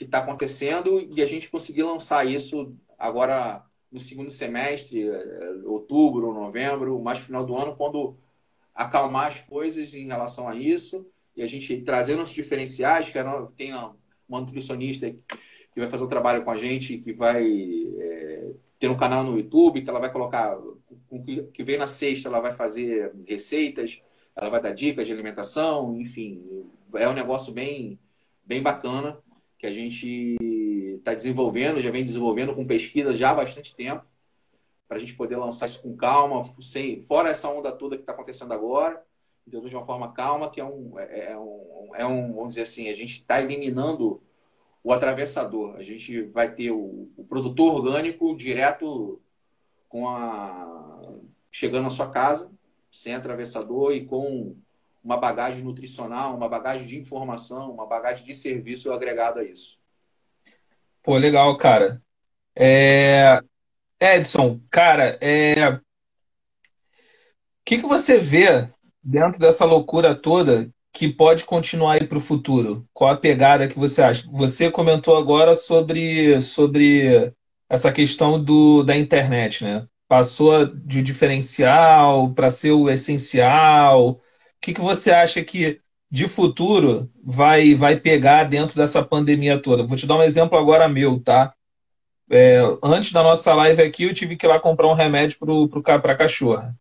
[0.00, 6.32] que está acontecendo e a gente conseguir lançar isso agora no segundo semestre, eh, outubro,
[6.32, 8.16] novembro, mais final do ano, quando
[8.74, 13.18] acalmar as coisas em relação a isso e a gente trazendo os diferenciais, que
[13.58, 17.44] tem uma nutricionista que vai fazer um trabalho com a gente, que vai
[17.98, 20.56] é, ter um canal no YouTube, que ela vai colocar,
[21.52, 24.00] que vem na sexta, ela vai fazer receitas,
[24.34, 26.42] ela vai dar dicas de alimentação, enfim,
[26.94, 27.98] é um negócio bem,
[28.46, 29.20] bem bacana
[29.60, 30.38] que a gente
[30.96, 34.06] está desenvolvendo, já vem desenvolvendo com pesquisa já há bastante tempo,
[34.88, 38.12] para a gente poder lançar isso com calma, sem, fora essa onda toda que está
[38.12, 39.04] acontecendo agora,
[39.46, 42.88] de uma forma calma, que é um, é, é um, é um vamos dizer assim,
[42.88, 44.22] a gente está eliminando
[44.82, 45.76] o atravessador.
[45.76, 49.20] A gente vai ter o, o, produtor orgânico direto
[49.88, 51.12] com a
[51.50, 52.50] chegando à sua casa,
[52.90, 54.56] sem atravessador e com
[55.02, 59.78] uma bagagem nutricional, uma bagagem de informação, uma bagagem de serviço agregada a isso.
[61.02, 62.02] Pô, legal, cara.
[62.54, 63.40] É...
[63.98, 65.68] Edson, cara, é...
[65.70, 65.80] o
[67.64, 68.68] que, que você vê
[69.02, 72.86] dentro dessa loucura toda que pode continuar aí para o futuro?
[72.92, 74.28] Qual a pegada que você acha?
[74.30, 77.32] Você comentou agora sobre, sobre
[77.68, 79.86] essa questão do, da internet, né?
[80.08, 84.20] Passou de diferencial para ser o essencial.
[84.60, 89.86] Que, que você acha que de futuro vai, vai pegar dentro dessa pandemia toda?
[89.86, 91.54] Vou te dar um exemplo agora meu, tá?
[92.30, 96.12] É, antes da nossa live aqui, eu tive que ir lá comprar um remédio para
[96.12, 96.76] a cachorra.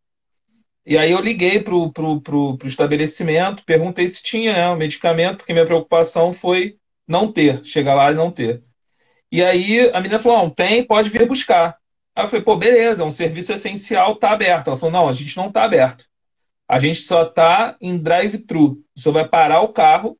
[0.85, 4.75] E aí eu liguei para o pro, pro, pro estabelecimento, perguntei se tinha né, o
[4.75, 8.63] medicamento, porque minha preocupação foi não ter, chegar lá e não ter.
[9.31, 11.77] E aí a menina falou, não, tem, pode vir buscar.
[12.15, 14.67] Aí eu falei, pô, beleza, é um serviço essencial, tá aberto.
[14.69, 16.08] Ela falou, não, a gente não tá aberto.
[16.69, 18.83] A gente só tá em drive-thru.
[18.95, 20.15] Você vai parar o carro,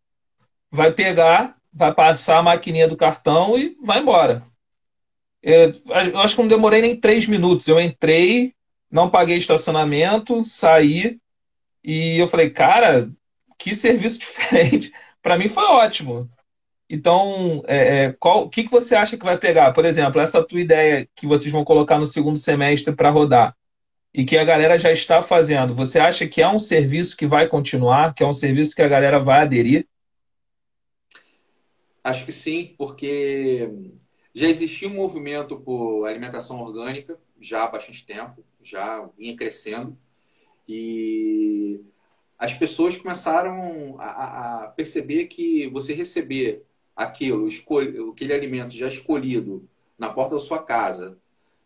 [0.71, 4.43] vai pegar, vai passar a maquininha do cartão e vai embora.
[5.43, 5.71] Eu,
[6.11, 7.67] eu acho que não demorei nem três minutos.
[7.67, 8.55] Eu entrei,
[8.89, 11.19] não paguei estacionamento, saí
[11.83, 13.11] e eu falei, cara,
[13.55, 14.91] que serviço diferente.
[15.21, 16.27] Para mim foi ótimo.
[16.89, 19.71] Então, é, é, qual, o que, que você acha que vai pegar?
[19.71, 23.55] Por exemplo, essa tua ideia que vocês vão colocar no segundo semestre para rodar
[24.13, 27.47] e que a galera já está fazendo, você acha que é um serviço que vai
[27.47, 29.87] continuar, que é um serviço que a galera vai aderir?
[32.03, 33.69] Acho que sim, porque
[34.33, 39.97] já existia um movimento por alimentação orgânica já há bastante tempo já vinha crescendo
[40.67, 41.81] e
[42.37, 46.63] as pessoas começaram a, a perceber que você receber
[46.95, 47.47] aquilo,
[48.11, 49.67] aquele alimento já escolhido
[49.97, 51.17] na porta da sua casa,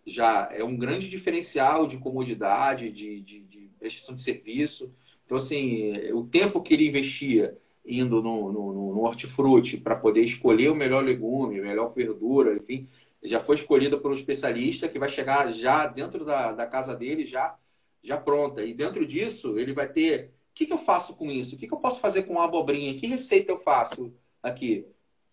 [0.06, 4.94] já é um grande diferencial de comodidade, de, de, de prestação de serviço.
[5.26, 10.70] Então, assim, o tempo que ele investia indo no, no, no hortifruti para poder escolher
[10.70, 12.88] o melhor legume, a melhor verdura, enfim,
[13.24, 17.26] já foi escolhida por um especialista que vai chegar já dentro da, da casa dele,
[17.26, 17.58] já,
[18.02, 18.64] já pronta.
[18.64, 20.34] E dentro disso, ele vai ter.
[20.52, 21.56] O que, que eu faço com isso?
[21.56, 22.94] O que, que eu posso fazer com a abobrinha?
[22.96, 24.86] Que receita eu faço aqui?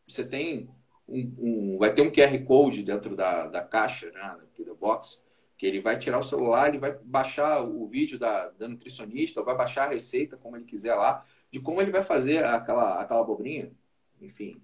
[0.07, 0.69] Você tem
[1.11, 5.25] um, um, vai ter um QR Code dentro da, da caixa, né, da box,
[5.59, 9.57] que ele vai tirar o celular, ele vai baixar o vídeo da, da nutricionista, vai
[9.57, 13.71] baixar a receita, como ele quiser lá, de como ele vai fazer aquela, aquela abobrinha.
[14.21, 14.61] Enfim.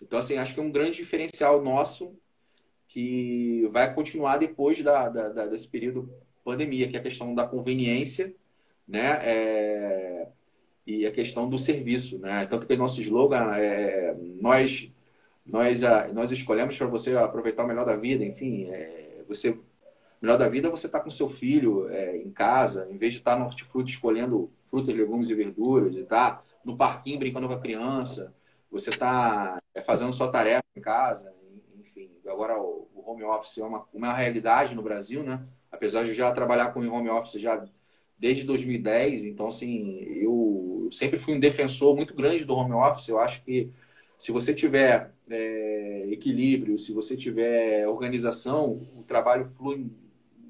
[0.00, 2.14] Então, assim, acho que é um grande diferencial nosso
[2.86, 6.12] que vai continuar depois da, da, da, desse período
[6.44, 8.34] pandemia, que é a questão da conveniência,
[8.86, 9.18] né?
[9.22, 10.28] É,
[10.86, 12.46] e a questão do serviço, né?
[12.46, 14.92] Tanto que o nosso slogan é nós
[15.46, 19.58] nós, nós escolhemos para você aproveitar o melhor da vida, enfim, é, você
[20.24, 23.12] melhor da vida é você estar tá com seu filho é, em casa, em vez
[23.12, 27.18] de estar tá no hortifruti escolhendo frutas, legumes e verduras, de estar tá no parquinho
[27.18, 28.34] brincando com a criança,
[28.70, 31.34] você está é, fazendo sua tarefa em casa,
[31.78, 32.10] enfim.
[32.26, 35.44] Agora o, o home office é uma, uma realidade no Brasil, né?
[35.70, 37.62] Apesar de já trabalhar com home office já
[38.18, 43.08] desde 2010, então assim, eu sempre fui um defensor muito grande do home office.
[43.08, 43.70] Eu acho que
[44.24, 49.90] se você tiver é, equilíbrio, se você tiver organização, o trabalho flui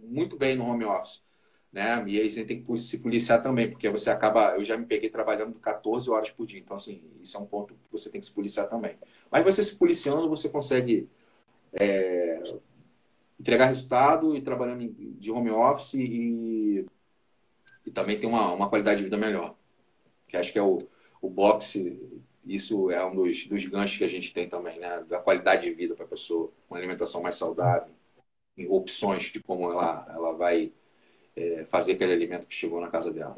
[0.04, 1.24] muito bem no home office.
[1.72, 2.04] Né?
[2.06, 4.54] E aí você tem que se policiar também, porque você acaba.
[4.54, 7.74] Eu já me peguei trabalhando 14 horas por dia, então, assim, isso é um ponto
[7.74, 8.96] que você tem que se policiar também.
[9.28, 11.08] Mas você se policiando, você consegue
[11.72, 12.54] é,
[13.40, 16.86] entregar resultado e trabalhando de home office e,
[17.84, 19.56] e também ter uma, uma qualidade de vida melhor.
[20.28, 20.78] Que acho que é o,
[21.20, 25.04] o boxe isso é um dos, dos ganchos que a gente tem também, né?
[25.08, 27.92] Da qualidade de vida para a pessoa, uma alimentação mais saudável,
[28.68, 30.72] opções de como ela, ela vai
[31.36, 33.36] é, fazer aquele alimento que chegou na casa dela.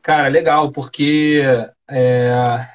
[0.00, 1.42] Cara, legal, porque
[1.88, 2.68] é...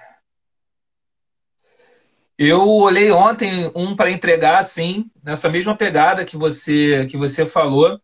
[2.37, 7.99] eu olhei ontem um para entregar assim, nessa mesma pegada que você que você falou,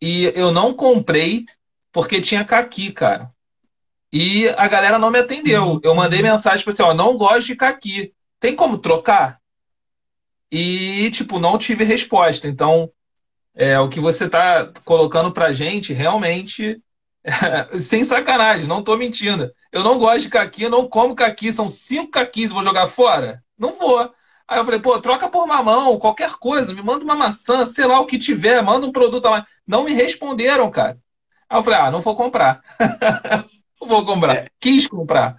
[0.00, 1.46] e eu não comprei
[1.90, 3.33] porque tinha caqui, cara.
[4.16, 5.80] E a galera não me atendeu.
[5.82, 8.14] Eu mandei mensagem para assim, ó, não gosto de caqui.
[8.38, 9.40] Tem como trocar?
[10.52, 12.46] E, tipo, não tive resposta.
[12.46, 12.88] Então,
[13.56, 16.80] é, o que você tá colocando pra gente, realmente,
[17.24, 19.52] é, sem sacanagem, não tô mentindo.
[19.72, 23.42] Eu não gosto de caqui, eu não como caqui, são cinco caquis, vou jogar fora?
[23.58, 24.14] Não vou.
[24.46, 27.98] Aí eu falei, pô, troca por mamão, qualquer coisa, me manda uma maçã, sei lá
[27.98, 29.44] o que tiver, manda um produto lá.
[29.66, 30.98] Não me responderam, cara.
[31.48, 32.60] Aí eu falei, ah, não vou comprar.
[33.80, 34.36] vou comprar.
[34.36, 34.48] É.
[34.60, 35.36] Quis comprar.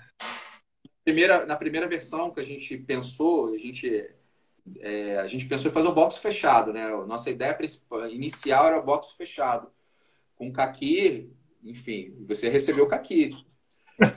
[1.04, 4.10] Primeira, na primeira versão que a gente pensou, a gente,
[4.80, 6.90] é, a gente pensou em fazer o box fechado, né?
[7.06, 7.58] Nossa ideia
[8.12, 9.72] inicial era o box fechado.
[10.36, 11.32] Com caqui,
[11.64, 13.36] enfim, você recebeu o caqui.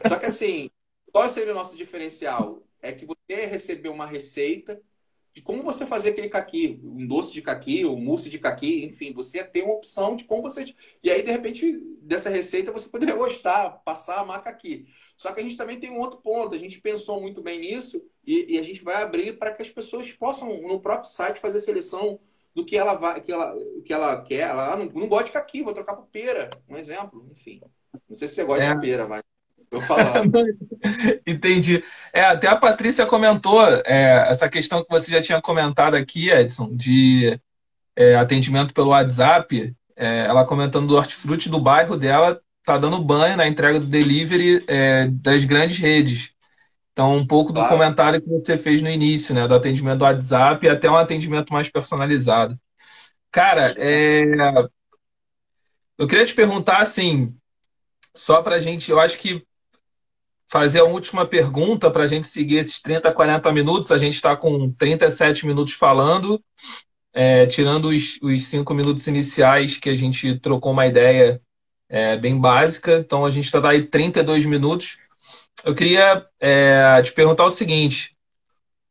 [0.07, 0.71] Só que assim,
[1.13, 2.63] qual seria o nosso diferencial?
[2.81, 4.81] É que você recebeu uma receita
[5.39, 9.13] de como você fazer aquele caqui, um doce de caqui, um mousse de caqui, enfim,
[9.13, 10.75] você ter uma opção de como você.
[11.01, 14.87] E aí, de repente, dessa receita você poderia gostar, passar a marca aqui.
[15.17, 18.03] Só que a gente também tem um outro ponto, a gente pensou muito bem nisso
[18.27, 21.61] e, e a gente vai abrir para que as pessoas possam, no próprio site, fazer
[21.61, 22.19] seleção
[22.53, 24.51] do que ela vai, que ela, que ela quer.
[24.51, 27.61] Ela ah, não, não gosta de caqui, vou trocar por pera, um exemplo, enfim.
[28.09, 28.75] Não sei se você gosta é.
[28.75, 29.23] de pera, mas
[29.71, 30.33] Tô falando.
[31.27, 31.85] Entendi.
[32.13, 36.75] É, até a Patrícia comentou é, essa questão que você já tinha comentado aqui, Edson,
[36.75, 37.39] de
[37.95, 39.75] é, atendimento pelo WhatsApp.
[39.97, 44.65] É, ela comentando do hortifruti do bairro dela, tá dando banho na entrega do delivery
[44.67, 46.31] é, das grandes redes.
[46.93, 47.77] Então, um pouco do claro.
[47.77, 49.47] comentário que você fez no início, né?
[49.47, 52.59] Do atendimento do WhatsApp e até um atendimento mais personalizado.
[53.31, 54.25] Cara, é...
[55.97, 57.37] eu queria te perguntar assim,
[58.15, 59.47] só para a gente, eu acho que
[60.51, 63.93] fazer a última pergunta para a gente seguir esses 30, 40 minutos.
[63.93, 66.43] A gente está com 37 minutos falando,
[67.13, 71.41] é, tirando os, os cinco minutos iniciais que a gente trocou uma ideia
[71.89, 72.99] é, bem básica.
[72.99, 74.99] Então a gente está aí 32 minutos.
[75.65, 78.17] Eu queria é, te perguntar o seguinte: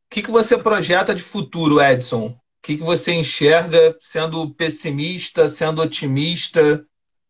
[0.06, 2.28] o que, que você projeta de futuro, Edson?
[2.28, 6.86] O que, que você enxerga sendo pessimista, sendo otimista?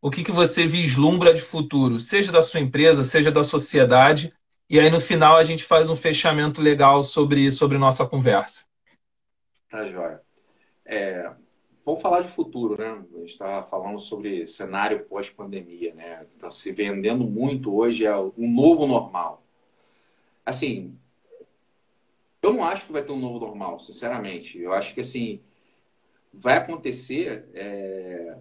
[0.07, 4.33] O que, que você vislumbra de futuro, seja da sua empresa, seja da sociedade,
[4.69, 8.65] e aí no final a gente faz um fechamento legal sobre, sobre nossa conversa.
[9.69, 10.21] Tá, joia.
[10.85, 11.29] É,
[11.85, 13.03] vamos falar de futuro, né?
[13.15, 16.25] A gente está falando sobre cenário pós-pandemia, né?
[16.33, 19.43] Está se vendendo muito hoje, é um novo normal.
[20.45, 20.97] Assim,
[22.41, 24.57] eu não acho que vai ter um novo normal, sinceramente.
[24.57, 25.41] Eu acho que, assim,
[26.33, 27.49] vai acontecer...
[27.53, 28.37] É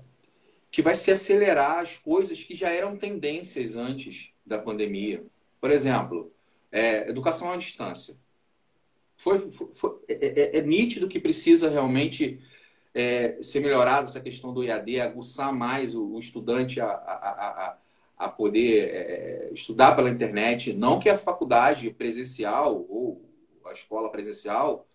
[0.70, 5.24] que vai se acelerar as coisas que já eram tendências antes da pandemia.
[5.60, 6.32] Por exemplo,
[6.70, 8.16] é, educação à distância.
[9.16, 12.38] Foi, foi, foi é, é, é, nítido que precisa realmente
[12.94, 17.78] é, ser melhorado essa questão do EAD, aguçar mais o, o estudante a, a, a,
[18.18, 20.72] a poder é, estudar pela internet.
[20.72, 23.24] Não que a faculdade presencial ou
[23.64, 24.86] a escola presencial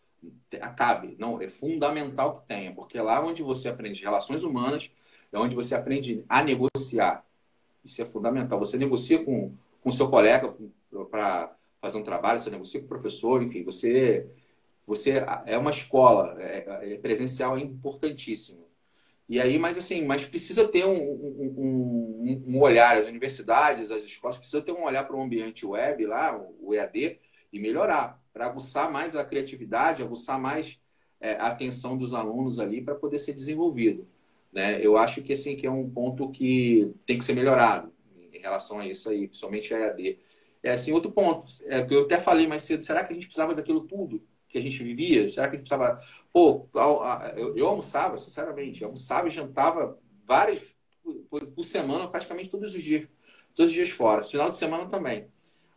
[0.62, 1.16] acabe.
[1.18, 4.92] Não, é fundamental que tenha, porque é lá onde você aprende relações humanas,
[5.32, 7.26] é onde você aprende a negociar.
[7.84, 8.60] Isso é fundamental.
[8.60, 9.54] Você negocia com
[9.84, 10.54] o seu colega
[11.10, 14.28] para fazer um trabalho, você negocia com o professor, enfim, você,
[14.86, 18.68] você é uma escola, é, é presencial, é importantíssimo.
[19.28, 24.04] E aí, mas assim, mas precisa ter um, um, um, um olhar, as universidades, as
[24.04, 27.18] escolas precisam ter um olhar para o ambiente web lá, o EAD,
[27.52, 28.22] e melhorar.
[28.34, 30.80] para aguçar mais a criatividade, aguçar mais
[31.20, 34.08] é, a atenção dos alunos ali para poder ser desenvolvido.
[34.52, 34.86] Né?
[34.86, 37.92] Eu acho que assim que é um ponto que tem que ser melhorado
[38.34, 40.20] em relação a isso aí, principalmente a EAD.
[40.64, 43.26] É assim, outro ponto, é que eu até falei mais cedo, será que a gente
[43.26, 45.28] precisava daquilo tudo que a gente vivia?
[45.30, 46.00] Será que a gente precisava...
[46.32, 46.68] Pô,
[47.56, 50.62] eu, almoçava, sinceramente, eu almoçava e jantava várias
[51.30, 53.08] por, por, semana, praticamente todos os dias,
[53.56, 55.28] todos os dias fora, final de semana também.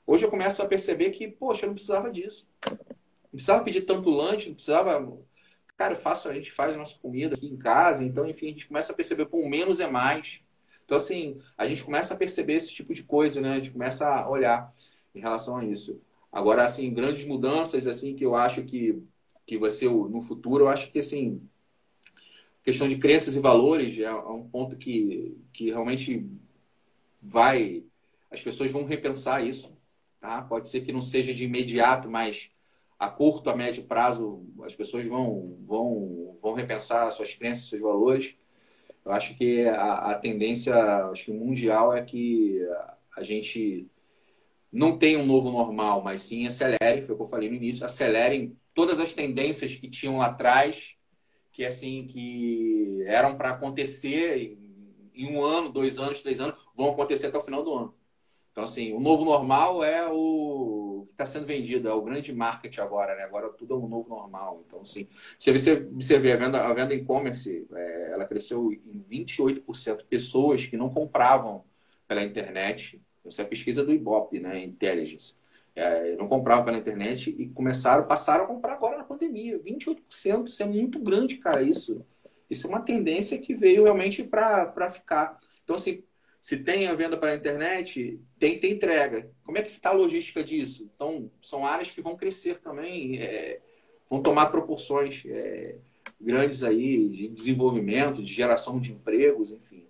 [0.06, 2.46] Hoje eu começo a perceber que, poxa, eu não precisava disso.
[2.66, 5.00] Não precisava pedir tanto lanche, não precisava.
[5.76, 8.92] Cara, faço, a gente faz nossa comida aqui em casa, então, enfim, a gente começa
[8.92, 10.40] a perceber, pô, menos é mais.
[10.84, 13.52] Então, assim, a gente começa a perceber esse tipo de coisa, né?
[13.52, 14.72] A gente começa a olhar
[15.14, 16.00] em relação a isso.
[16.30, 19.02] Agora, assim, grandes mudanças, assim, que eu acho que,
[19.46, 21.40] que vai ser no futuro, eu acho que, assim,
[22.62, 26.28] questão de crenças e valores é um ponto que, que realmente
[27.20, 27.84] vai.
[28.30, 29.76] As pessoas vão repensar isso.
[30.20, 30.42] Tá?
[30.42, 32.50] Pode ser que não seja de imediato, mas
[32.98, 38.36] a curto, a médio prazo, as pessoas vão, vão, vão repensar suas crenças, seus valores.
[39.04, 40.74] Eu acho que a, a tendência
[41.06, 42.58] acho que mundial é que
[43.16, 43.86] a gente
[44.72, 47.84] não tenha um novo normal, mas sim acelere, foi o que eu falei no início,
[47.84, 50.96] acelerem todas as tendências que tinham lá atrás
[51.54, 54.58] que assim que eram para acontecer
[55.14, 57.94] em um ano, dois anos, três anos, vão acontecer até o final do ano.
[58.50, 60.73] Então, assim, o novo normal é o
[61.04, 63.24] que está sendo vendido, é o grande marketing agora, né?
[63.24, 64.62] Agora tudo é um novo normal.
[64.66, 70.04] Então, assim, se você observar a venda, a venda e-commerce, é, ela cresceu em 28%.
[70.08, 71.64] Pessoas que não compravam
[72.06, 74.62] pela internet, essa é a pesquisa do Ibope, né?
[74.62, 75.34] Intelligence
[75.74, 79.58] é, não compravam pela internet e começaram, passaram a comprar agora na pandemia.
[79.58, 82.04] 28%, isso é muito grande, cara, isso.
[82.48, 85.38] Isso é uma tendência que veio realmente para ficar.
[85.64, 86.04] Então, assim,
[86.44, 89.30] se tem a venda pela internet, tem, tem entrega.
[89.44, 90.90] Como é que está a logística disso?
[90.94, 93.60] Então, são áreas que vão crescer também, é,
[94.10, 95.76] vão tomar proporções é,
[96.20, 99.84] grandes aí de desenvolvimento, de geração de empregos, enfim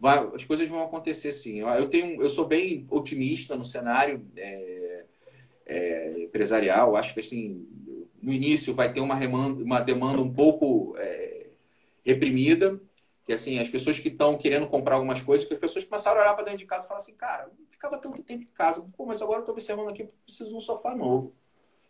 [0.00, 1.58] vai, as coisas vão acontecer sim.
[1.58, 5.04] Eu tenho, eu sou bem otimista no cenário é,
[5.66, 6.96] é, empresarial.
[6.96, 7.68] Acho que assim,
[8.20, 11.48] no início vai ter uma, remanda, uma demanda um pouco é,
[12.04, 12.80] reprimida,
[13.30, 16.24] que assim as pessoas que estão querendo comprar algumas coisas, que as pessoas começaram a
[16.24, 18.84] olhar para dentro de casa e falar assim, cara, não ficava tanto tempo em casa,
[18.96, 21.32] pô, mas agora eu estou observando aqui, preciso de um sofá novo.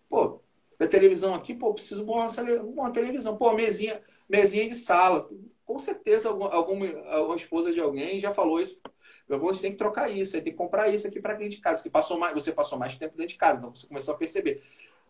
[0.07, 0.41] Pô,
[0.79, 2.27] da televisão aqui, pô, preciso de uma,
[2.63, 5.31] uma televisão, pô, mesinha, mesinha de sala
[5.65, 8.79] com certeza alguma, alguma, esposa de alguém já falou isso.
[9.27, 11.89] Você tem que trocar isso, tem que comprar isso aqui para dentro de casa, que
[11.89, 14.63] passou mais, você passou mais tempo dentro de casa, então você começou a perceber.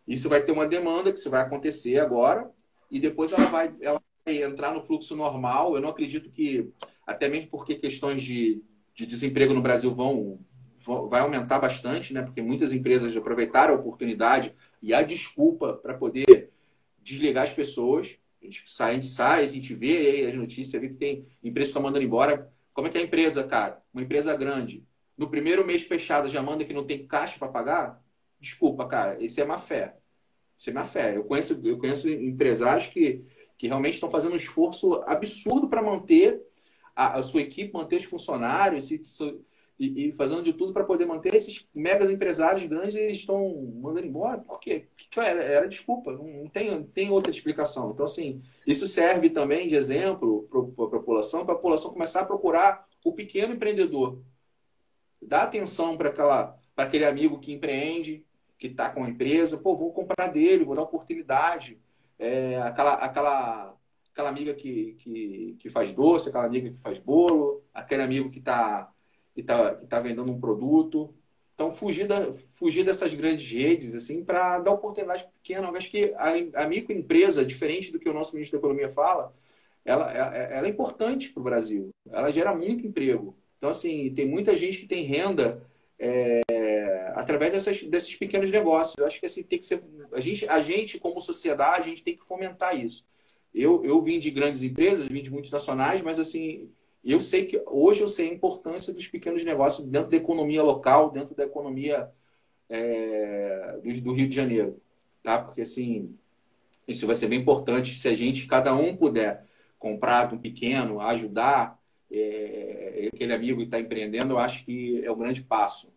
[0.06, 2.52] Isso vai ter uma demanda que isso vai acontecer agora
[2.90, 5.74] e depois ela vai, ela vai entrar no fluxo normal.
[5.74, 6.70] Eu não acredito que,
[7.06, 8.62] até mesmo porque questões de,
[8.94, 10.40] de desemprego no Brasil vão,
[10.78, 12.22] vão vai aumentar bastante, né?
[12.22, 16.50] Porque muitas empresas aproveitaram a oportunidade e a desculpa para poder
[17.02, 18.18] desligar as pessoas.
[18.42, 21.72] A gente sai, a gente sai, a gente vê as notícias, vê que tem empresas
[21.72, 22.50] que mandando embora.
[22.72, 23.82] Como é que é a empresa, cara?
[23.92, 24.84] Uma empresa grande.
[25.16, 28.02] No primeiro mês fechado já manda que não tem caixa para pagar?
[28.40, 29.96] Desculpa, cara, isso é má fé.
[30.56, 31.16] Isso é má fé.
[31.16, 33.24] Eu conheço, eu conheço empresários que,
[33.60, 36.42] que realmente estão fazendo um esforço absurdo para manter
[36.96, 38.98] a, a, sua equipe, manter os funcionários, e,
[39.78, 44.38] e fazendo de tudo para poder manter esses megas empresários grandes eles estão mandando embora.
[44.38, 44.86] Por quê?
[44.96, 47.90] Que era, era desculpa, não tem, tem outra explicação.
[47.90, 52.26] Então, assim, isso serve também de exemplo para a população, para a população começar a
[52.26, 54.22] procurar o pequeno empreendedor.
[55.20, 58.24] Dá atenção para aquele amigo que empreende,
[58.56, 61.78] que está com a empresa, pô, vou comprar dele, vou dar oportunidade.
[62.20, 63.76] É, aquela, aquela,
[64.12, 68.38] aquela amiga que, que, que faz doce, aquela amiga que faz bolo, aquele amigo que
[68.38, 68.92] está
[69.34, 71.14] que está que tá vendendo um produto.
[71.54, 75.68] Então, fugir, da, fugir dessas grandes redes, assim, para dar oportunidade pequena.
[75.68, 79.34] Eu acho que a, a microempresa, diferente do que o nosso ministro da Economia fala,
[79.84, 81.90] ela, ela, ela é importante para o Brasil.
[82.10, 83.36] Ela gera muito emprego.
[83.58, 85.62] Então, assim, tem muita gente que tem renda
[85.98, 86.40] é,
[87.14, 88.96] através dessas, desses pequenos negócios.
[88.98, 89.82] Eu acho que assim, tem que ser.
[90.12, 93.04] A gente, a gente, como sociedade, a gente tem que fomentar isso.
[93.54, 96.70] Eu, eu vim de grandes empresas, vim de multinacionais, mas assim,
[97.04, 101.10] eu sei que hoje eu sei a importância dos pequenos negócios dentro da economia local,
[101.10, 102.10] dentro da economia
[102.68, 104.80] é, do, do, Rio de Janeiro,
[105.22, 105.38] tá?
[105.38, 106.16] Porque assim
[106.86, 109.44] isso vai ser bem importante se a gente cada um puder
[109.78, 111.78] comprar um pequeno, ajudar
[112.10, 115.92] é, aquele amigo que está empreendendo, eu acho que é o grande passo,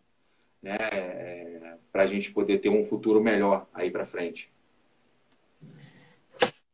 [0.64, 1.76] né?
[1.92, 4.50] Para a gente poder ter um futuro melhor aí para frente.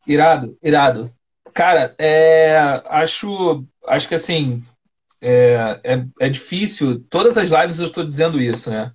[0.07, 1.13] Irado, irado.
[1.53, 4.65] Cara, é, acho, acho que assim
[5.21, 7.05] é, é, é, difícil.
[7.11, 8.93] Todas as lives eu estou dizendo isso, né?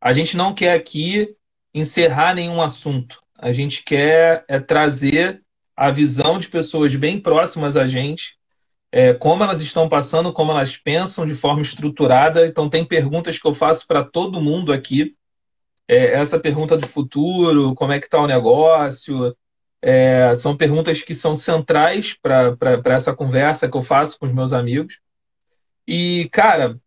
[0.00, 1.34] A gente não quer aqui
[1.74, 3.20] encerrar nenhum assunto.
[3.36, 5.42] A gente quer é, trazer
[5.76, 8.38] a visão de pessoas bem próximas a gente,
[8.92, 12.46] é, como elas estão passando, como elas pensam de forma estruturada.
[12.46, 15.16] Então, tem perguntas que eu faço para todo mundo aqui.
[15.88, 19.36] É, essa pergunta do futuro, como é que está o negócio,
[19.82, 22.56] é, são perguntas que são centrais para
[22.86, 24.98] essa conversa que eu faço com os meus amigos.
[25.86, 26.80] E, cara,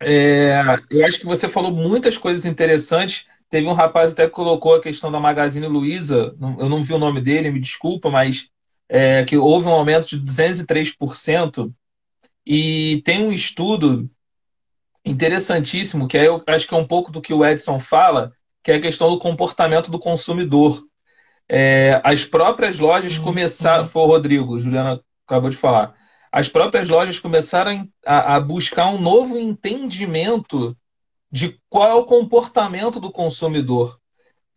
[0.00, 0.58] é,
[0.90, 3.26] eu acho que você falou muitas coisas interessantes.
[3.48, 6.98] Teve um rapaz até que colocou a questão da Magazine Luiza, eu não vi o
[6.98, 8.50] nome dele, me desculpa, mas
[8.88, 11.72] é, que houve um aumento de 203%.
[12.44, 14.08] E tem um estudo
[15.04, 18.32] interessantíssimo, que é, eu acho que é um pouco do que o Edson fala,
[18.62, 20.84] que é a questão do comportamento do consumidor.
[21.48, 23.24] É, as próprias lojas uhum.
[23.24, 23.86] começaram.
[23.86, 25.94] Foi o Rodrigo, Juliana acabou de falar.
[26.32, 30.76] As próprias lojas começaram a, a buscar um novo entendimento
[31.30, 33.98] de qual é o comportamento do consumidor.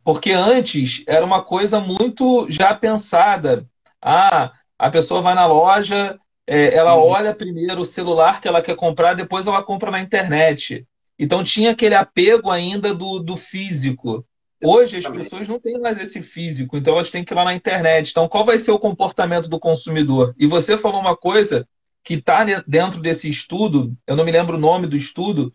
[0.03, 3.67] Porque antes era uma coisa muito já pensada.
[4.01, 7.03] Ah, a pessoa vai na loja, é, ela uhum.
[7.03, 10.87] olha primeiro o celular que ela quer comprar, depois ela compra na internet.
[11.17, 14.25] Então tinha aquele apego ainda do, do físico.
[14.63, 17.53] Hoje as pessoas não têm mais esse físico, então elas têm que ir lá na
[17.53, 18.11] internet.
[18.11, 20.35] Então, qual vai ser o comportamento do consumidor?
[20.37, 21.67] E você falou uma coisa
[22.03, 25.53] que está dentro desse estudo, eu não me lembro o nome do estudo,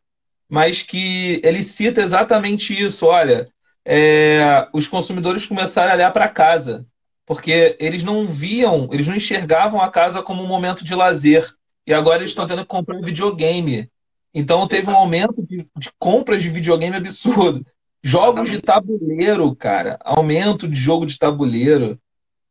[0.49, 3.07] mas que ele cita exatamente isso.
[3.07, 3.49] Olha,
[3.84, 6.86] é, os consumidores começaram a olhar para casa,
[7.27, 11.47] porque eles não viam, eles não enxergavam a casa como um momento de lazer.
[11.87, 13.91] E agora eles estão tendo que comprar um videogame.
[14.33, 17.64] Então teve um aumento de, de compras de videogame absurdo.
[18.03, 19.99] Jogos de tabuleiro, cara.
[20.03, 21.99] Aumento de jogo de tabuleiro.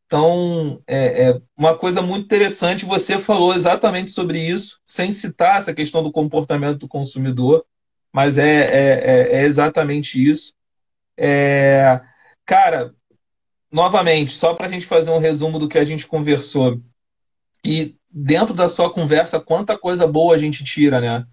[0.05, 2.85] Então, é, é, uma coisa muito interessante.
[2.85, 7.65] Você falou exatamente sobre isso, sem citar essa questão do comportamento do consumidor,
[8.11, 10.53] mas é, é, é, é exatamente isso.
[11.17, 11.99] É,
[12.45, 12.93] cara,
[13.73, 16.79] novamente, só para a gente fazer um resumo do que a gente conversou.
[17.65, 21.25] E dentro da sua conversa, quanta coisa boa a gente tira, né?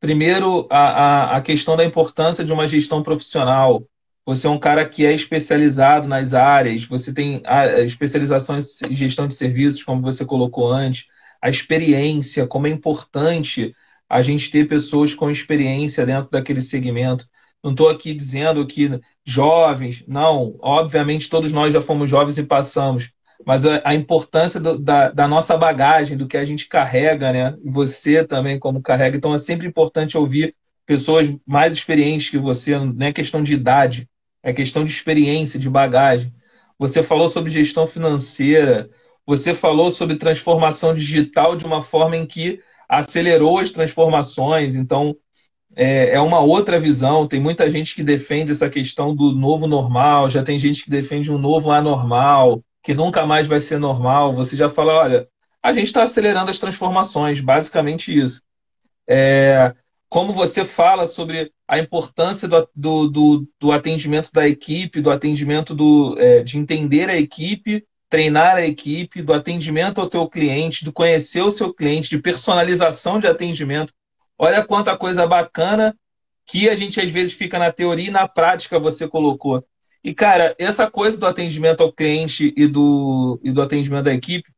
[0.00, 3.86] Primeiro, a, a, a questão da importância de uma gestão profissional.
[4.24, 9.28] Você é um cara que é especializado nas áreas, você tem a especialização em gestão
[9.28, 11.06] de serviços, como você colocou antes,
[11.40, 13.72] a experiência, como é importante
[14.08, 17.28] a gente ter pessoas com experiência dentro daquele segmento.
[17.62, 23.10] Não estou aqui dizendo que jovens, não, obviamente todos nós já fomos jovens e passamos,
[23.44, 27.56] mas a, a importância do, da, da, nossa bagagem, do que a gente carrega, né?
[27.64, 29.16] Você também como carrega.
[29.16, 30.54] Então é sempre importante ouvir
[30.86, 34.08] pessoas mais experientes que você, não é questão de idade,
[34.42, 36.32] é questão de experiência, de bagagem.
[36.78, 38.88] Você falou sobre gestão financeira,
[39.26, 45.16] você falou sobre transformação digital de uma forma em que acelerou as transformações, então
[45.76, 47.28] é, é uma outra visão.
[47.28, 51.30] Tem muita gente que defende essa questão do novo normal, já tem gente que defende
[51.30, 55.28] um novo anormal que nunca mais vai ser normal, você já fala, olha,
[55.60, 58.40] a gente está acelerando as transformações, basicamente isso.
[59.08, 59.74] É,
[60.08, 65.74] como você fala sobre a importância do, do, do, do atendimento da equipe, do atendimento
[65.74, 70.92] do, é, de entender a equipe, treinar a equipe, do atendimento ao teu cliente, do
[70.92, 73.92] conhecer o seu cliente, de personalização de atendimento.
[74.38, 75.96] Olha quanta coisa bacana
[76.44, 79.66] que a gente às vezes fica na teoria e na prática você colocou.
[80.06, 84.48] E, cara, essa coisa do atendimento ao cliente e do, e do atendimento da equipe,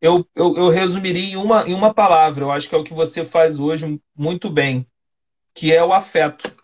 [0.00, 2.44] eu, eu, eu resumiria em uma, em uma palavra.
[2.44, 4.86] Eu acho que é o que você faz hoje muito bem,
[5.52, 6.54] que é o afeto.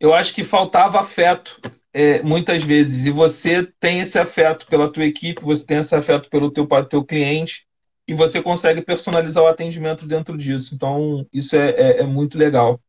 [0.00, 1.60] Eu acho que faltava afeto
[1.92, 3.04] é, muitas vezes.
[3.04, 7.04] E você tem esse afeto pela tua equipe, você tem esse afeto pelo teu, teu
[7.04, 7.67] cliente,
[8.08, 10.74] e você consegue personalizar o atendimento dentro disso.
[10.74, 12.80] Então, isso é, é, é muito legal.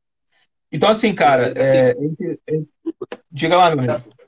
[0.71, 2.61] Então, assim, cara, assim, é, é
[3.29, 4.19] diga lá, meu amigo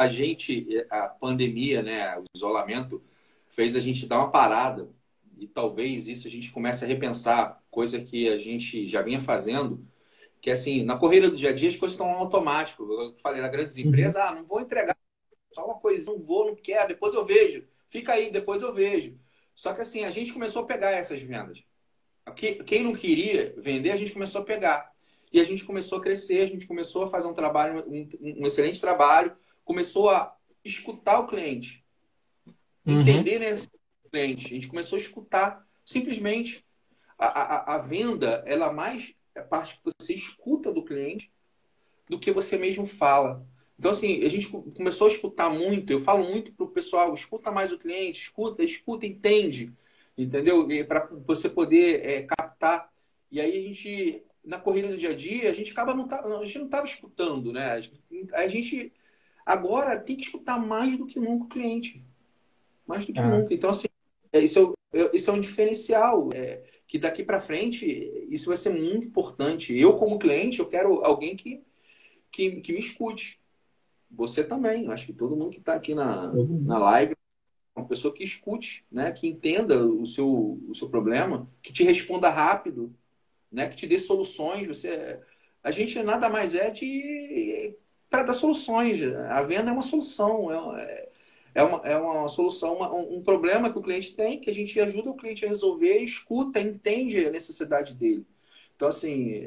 [0.00, 3.02] a gente, a pandemia, né, o isolamento,
[3.50, 4.88] fez a gente dar uma parada
[5.36, 9.86] e talvez isso a gente comece a repensar, coisa que a gente já vinha fazendo,
[10.40, 12.82] que assim, na correria do dia a dia as coisas estão automático.
[12.90, 13.82] Eu falei na grandes uhum.
[13.82, 14.22] empresas, uhum.
[14.22, 14.96] ah, não vou entregar
[15.52, 17.68] só uma coisa, não vou, não quero, depois eu vejo.
[17.90, 19.18] Fica aí, depois eu vejo.
[19.60, 21.62] Só que assim, a gente começou a pegar essas vendas.
[22.34, 24.90] Quem não queria vender, a gente começou a pegar.
[25.30, 28.46] E a gente começou a crescer, a gente começou a fazer um trabalho, um, um
[28.46, 30.34] excelente trabalho, começou a
[30.64, 31.84] escutar o cliente,
[32.86, 33.02] uhum.
[33.02, 33.68] entender esse
[34.10, 34.46] cliente.
[34.46, 36.64] A gente começou a escutar simplesmente
[37.18, 41.30] a, a, a venda, ela mais é a parte que você escuta do cliente
[42.08, 43.46] do que você mesmo fala.
[43.80, 45.90] Então, assim, a gente começou a escutar muito.
[45.90, 49.72] Eu falo muito para o pessoal: escuta mais o cliente, escuta, escuta, entende.
[50.18, 50.68] Entendeu?
[50.86, 52.92] Para você poder é, captar.
[53.32, 56.22] E aí a gente na corrida do dia a dia, a gente acaba não tá,
[56.22, 57.80] a gente não estava escutando, né?
[58.34, 58.92] A gente
[59.46, 62.04] agora tem que escutar mais do que nunca o cliente.
[62.86, 63.26] Mais do que é.
[63.26, 63.54] nunca.
[63.54, 63.86] Então, assim,
[64.30, 66.28] é, isso é, isso é um diferencial.
[66.34, 67.86] É, que daqui para frente
[68.28, 69.74] isso vai ser muito importante.
[69.74, 71.62] Eu, como cliente, eu quero alguém que,
[72.30, 73.39] que, que me escute.
[74.10, 74.88] Você também.
[74.88, 77.14] Acho que todo mundo que está aqui na, na live
[77.80, 79.12] uma pessoa que escute, né?
[79.12, 82.94] que entenda o seu, o seu problema, que te responda rápido,
[83.50, 83.68] né?
[83.68, 84.66] que te dê soluções.
[84.66, 85.18] Você,
[85.62, 87.74] a gente nada mais é de
[88.08, 89.00] para dar soluções.
[89.02, 91.08] A venda é uma solução, é,
[91.54, 94.78] é, uma, é uma solução, uma, um problema que o cliente tem, que a gente
[94.80, 98.26] ajuda o cliente a resolver, escuta, entende a necessidade dele.
[98.74, 99.44] Então, assim,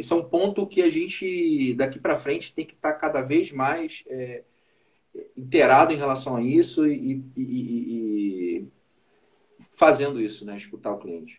[0.00, 3.20] esse é um ponto que a gente, daqui para frente, tem que estar tá cada
[3.20, 4.42] vez mais é,
[5.36, 8.68] inteirado em relação a isso e, e, e,
[9.74, 10.56] fazendo isso, né?
[10.56, 11.38] Escutar o cliente.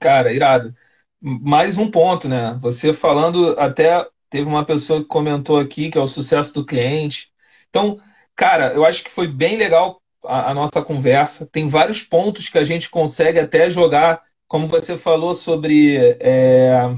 [0.00, 0.74] Cara, irado.
[1.20, 2.58] Mais um ponto, né?
[2.62, 7.30] Você falando, até teve uma pessoa que comentou aqui que é o sucesso do cliente.
[7.68, 8.00] Então,
[8.34, 11.46] cara, eu acho que foi bem legal a, a nossa conversa.
[11.46, 16.94] Tem vários pontos que a gente consegue até jogar, como você falou sobre é,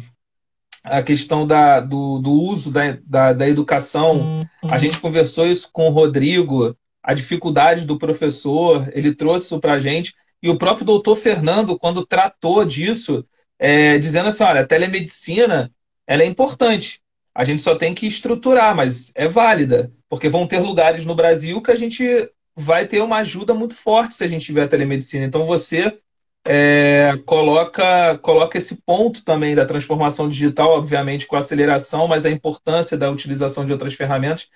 [0.85, 4.47] a questão da, do, do uso da, da, da, educação.
[4.63, 9.73] A gente conversou isso com o Rodrigo, a dificuldade do professor, ele trouxe isso para
[9.73, 10.15] a gente.
[10.43, 13.25] E o próprio doutor Fernando, quando tratou disso,
[13.59, 15.73] é, dizendo assim: olha, a telemedicina
[16.07, 17.01] ela é importante.
[17.35, 21.61] A gente só tem que estruturar, mas é válida, porque vão ter lugares no Brasil
[21.63, 25.25] que a gente vai ter uma ajuda muito forte se a gente tiver a telemedicina.
[25.25, 25.99] Então você
[26.47, 32.31] é, coloca, coloca esse ponto também da transformação digital, obviamente com a aceleração, mas a
[32.31, 34.49] importância da utilização de outras ferramentas.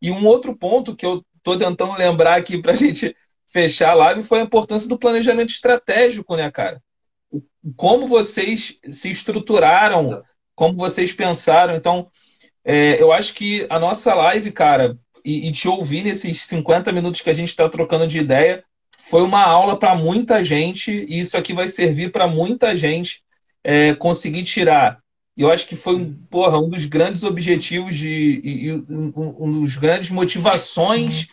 [0.00, 3.14] E um outro ponto que eu estou tentando lembrar aqui para a gente
[3.46, 6.82] fechar a live foi a importância do planejamento estratégico, né, cara?
[7.76, 10.22] Como vocês se estruturaram,
[10.54, 11.74] como vocês pensaram.
[11.74, 12.10] Então,
[12.64, 17.20] é, eu acho que a nossa live, cara, e, e te ouvir nesses 50 minutos
[17.20, 18.64] que a gente está trocando de ideia,
[19.08, 23.22] foi uma aula para muita gente e isso aqui vai servir para muita gente
[23.62, 24.98] é, conseguir tirar.
[25.36, 29.76] E eu acho que foi porra, um dos grandes objetivos de, e, um, um dos
[29.76, 31.26] grandes motivações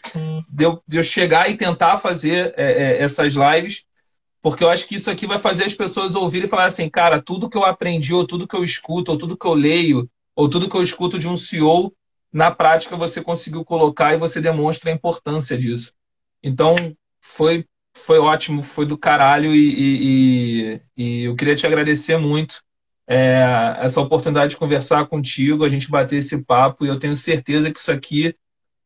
[0.49, 3.83] de eu, de eu, chegar e tentar fazer é, é, essas lives,
[4.41, 7.21] porque eu acho que isso aqui vai fazer as pessoas ouvirem e falar assim, cara,
[7.21, 10.49] tudo que eu aprendi, ou tudo que eu escuto, ou tudo que eu leio, ou
[10.49, 11.93] tudo que eu escuto de um CEO,
[12.33, 15.93] na prática você conseguiu colocar e você demonstra a importância disso.
[16.43, 16.75] Então,
[17.21, 17.65] foi,
[17.95, 22.61] foi ótimo, foi do caralho e, e, e eu queria te agradecer muito
[23.07, 27.71] é, essa oportunidade de conversar contigo, a gente bater esse papo e eu tenho certeza
[27.71, 28.35] que isso aqui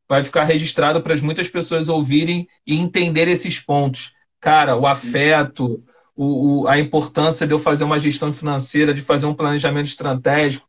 [0.07, 4.13] vai ficar registrado para muitas pessoas ouvirem e entender esses pontos.
[4.39, 5.83] Cara, o afeto,
[6.15, 10.67] o, o, a importância de eu fazer uma gestão financeira, de fazer um planejamento estratégico,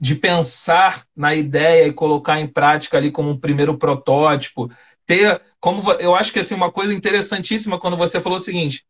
[0.00, 4.70] de pensar na ideia e colocar em prática ali como um primeiro protótipo,
[5.04, 8.84] ter como eu acho que assim uma coisa interessantíssima quando você falou o seguinte: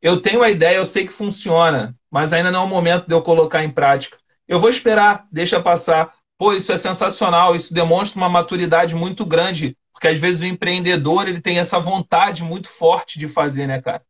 [0.00, 3.14] eu tenho a ideia, eu sei que funciona, mas ainda não é o momento de
[3.14, 4.18] eu colocar em prática.
[4.46, 6.12] Eu vou esperar, deixa passar.
[6.36, 11.28] Pô, isso é sensacional, isso demonstra uma maturidade muito grande, porque às vezes o empreendedor
[11.28, 14.02] ele tem essa vontade muito forte de fazer, né, cara?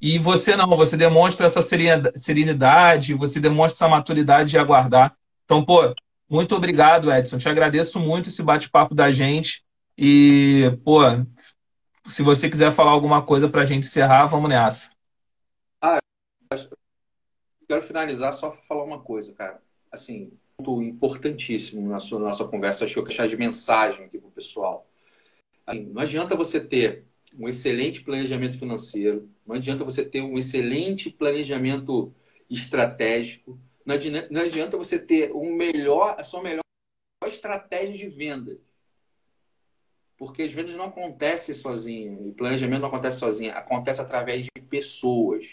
[0.00, 5.14] E você não, você demonstra essa serenidade, você demonstra essa maturidade de aguardar.
[5.44, 5.94] Então, pô,
[6.28, 7.38] muito obrigado, Edson.
[7.38, 9.62] Te agradeço muito esse bate-papo da gente.
[9.96, 11.00] E, pô,
[12.08, 14.90] se você quiser falar alguma coisa para a gente encerrar, vamos nessa.
[15.80, 15.98] Ah,
[17.68, 19.62] quero finalizar só falar uma coisa, cara.
[19.92, 24.30] Assim, ponto importantíssimo na sua nossa conversa, acho que eu deixar de mensagem aqui pro
[24.30, 24.86] pessoal.
[25.66, 27.04] Assim, não adianta você ter
[27.38, 32.12] um excelente planejamento financeiro, não adianta você ter um excelente planejamento
[32.48, 36.62] estratégico, não adianta, não adianta você ter um melhor, a sua melhor
[37.26, 38.58] estratégia de venda
[40.18, 45.46] porque as vendas não acontecem sozinhas, e planejamento não acontece sozinho, acontece através de pessoas.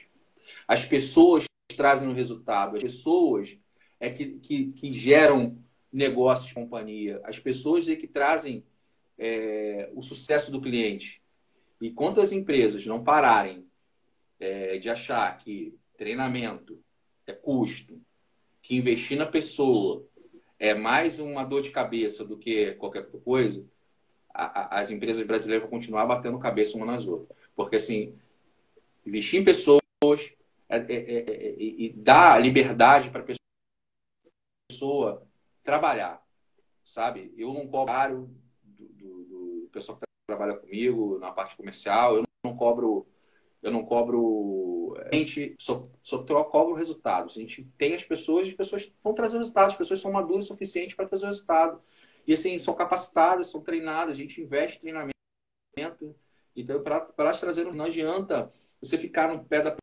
[0.68, 1.46] As pessoas
[1.78, 3.56] trazem o resultado, as pessoas
[4.00, 5.58] é que, que, que geram
[5.94, 8.66] negócios companhia, as pessoas é que trazem
[9.20, 11.22] é, o sucesso do cliente.
[11.80, 13.68] E quantas empresas não pararem
[14.40, 16.84] é, de achar que treinamento
[17.28, 18.02] é custo,
[18.64, 20.04] que investir na pessoa
[20.58, 23.64] é mais uma dor de cabeça do que qualquer coisa,
[24.36, 27.38] as empresas brasileiras vão continuar batendo cabeça uma nas outras.
[27.56, 28.18] Porque, assim,
[29.06, 29.82] investir em pessoas
[30.68, 33.36] é, é, é, é e dar liberdade para a
[34.72, 35.26] pessoa
[35.64, 36.22] trabalhar,
[36.84, 37.34] sabe?
[37.38, 38.30] Eu não cobro
[38.64, 39.24] do, do,
[39.64, 43.08] do pessoal que trabalha comigo na parte comercial, eu não cobro,
[43.64, 44.66] eu não cobro
[45.12, 47.38] a gente só, só cobra resultados.
[47.38, 50.48] A gente tem as pessoas, as pessoas vão trazer resultados, as pessoas são maduras o
[50.48, 51.82] suficiente para trazer o resultado.
[52.28, 56.16] E assim, são capacitadas, são treinadas, a gente investe em treinamento.
[56.56, 58.52] Então, para elas trazerem, não adianta
[58.82, 59.76] você ficar no pé da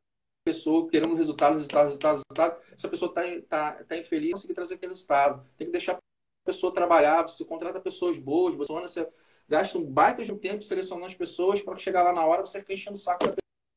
[0.45, 2.63] pessoa querendo resultado, resultado, resultado, resultado.
[2.73, 5.47] Essa pessoa está tá, tá infeliz, não conseguir trazer aquele resultado.
[5.57, 5.99] Tem que deixar a
[6.45, 9.09] pessoa trabalhar, você contrata pessoas boas, você, você
[9.49, 12.59] gasta um baita de um tempo selecionando as pessoas para chegar lá na hora você
[12.59, 13.35] fica enchendo o saco da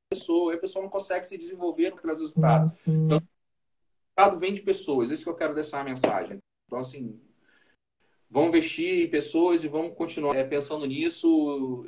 [0.10, 2.76] pessoa, e a pessoa não consegue se desenvolver, não trazer resultado.
[2.88, 6.40] Então, o resultado vem de pessoas, é isso que eu quero deixar a mensagem.
[6.66, 7.20] Então, assim,
[8.36, 11.86] vamos investir em pessoas e vamos continuar é, pensando nisso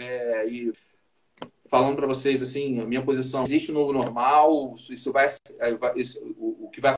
[0.00, 0.72] é, e
[1.68, 6.20] falando para vocês assim, a minha posição, existe um novo normal, isso vai, é, isso,
[6.36, 6.96] o, o, que vai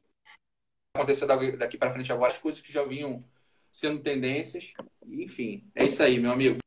[0.96, 3.22] acontecer daqui para frente agora, as coisas que já vinham
[3.70, 4.72] sendo tendências,
[5.06, 6.58] enfim, é isso aí, meu amigo.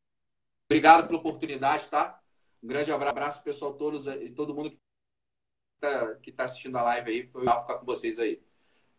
[0.70, 2.22] Obrigado pela oportunidade, tá?
[2.62, 4.78] Um grande abraço, pessoal, todos e todo mundo que
[5.82, 7.28] está tá assistindo a live aí.
[7.28, 8.40] Foi legal ficar com vocês aí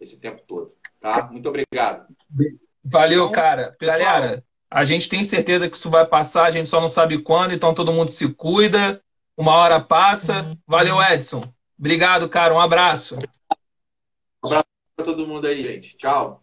[0.01, 1.31] esse tempo todo, tá?
[1.31, 2.12] Muito obrigado.
[2.85, 3.74] Valeu, cara.
[3.78, 7.22] Pessoal, Galera, a gente tem certeza que isso vai passar, a gente só não sabe
[7.22, 9.03] quando, então todo mundo se cuida.
[9.37, 10.57] Uma hora passa.
[10.66, 11.43] Valeu, Edson.
[11.78, 12.55] Obrigado, cara.
[12.55, 13.16] Um abraço.
[14.43, 14.64] Um abraço
[14.97, 15.97] para todo mundo aí, gente.
[15.97, 16.43] Tchau.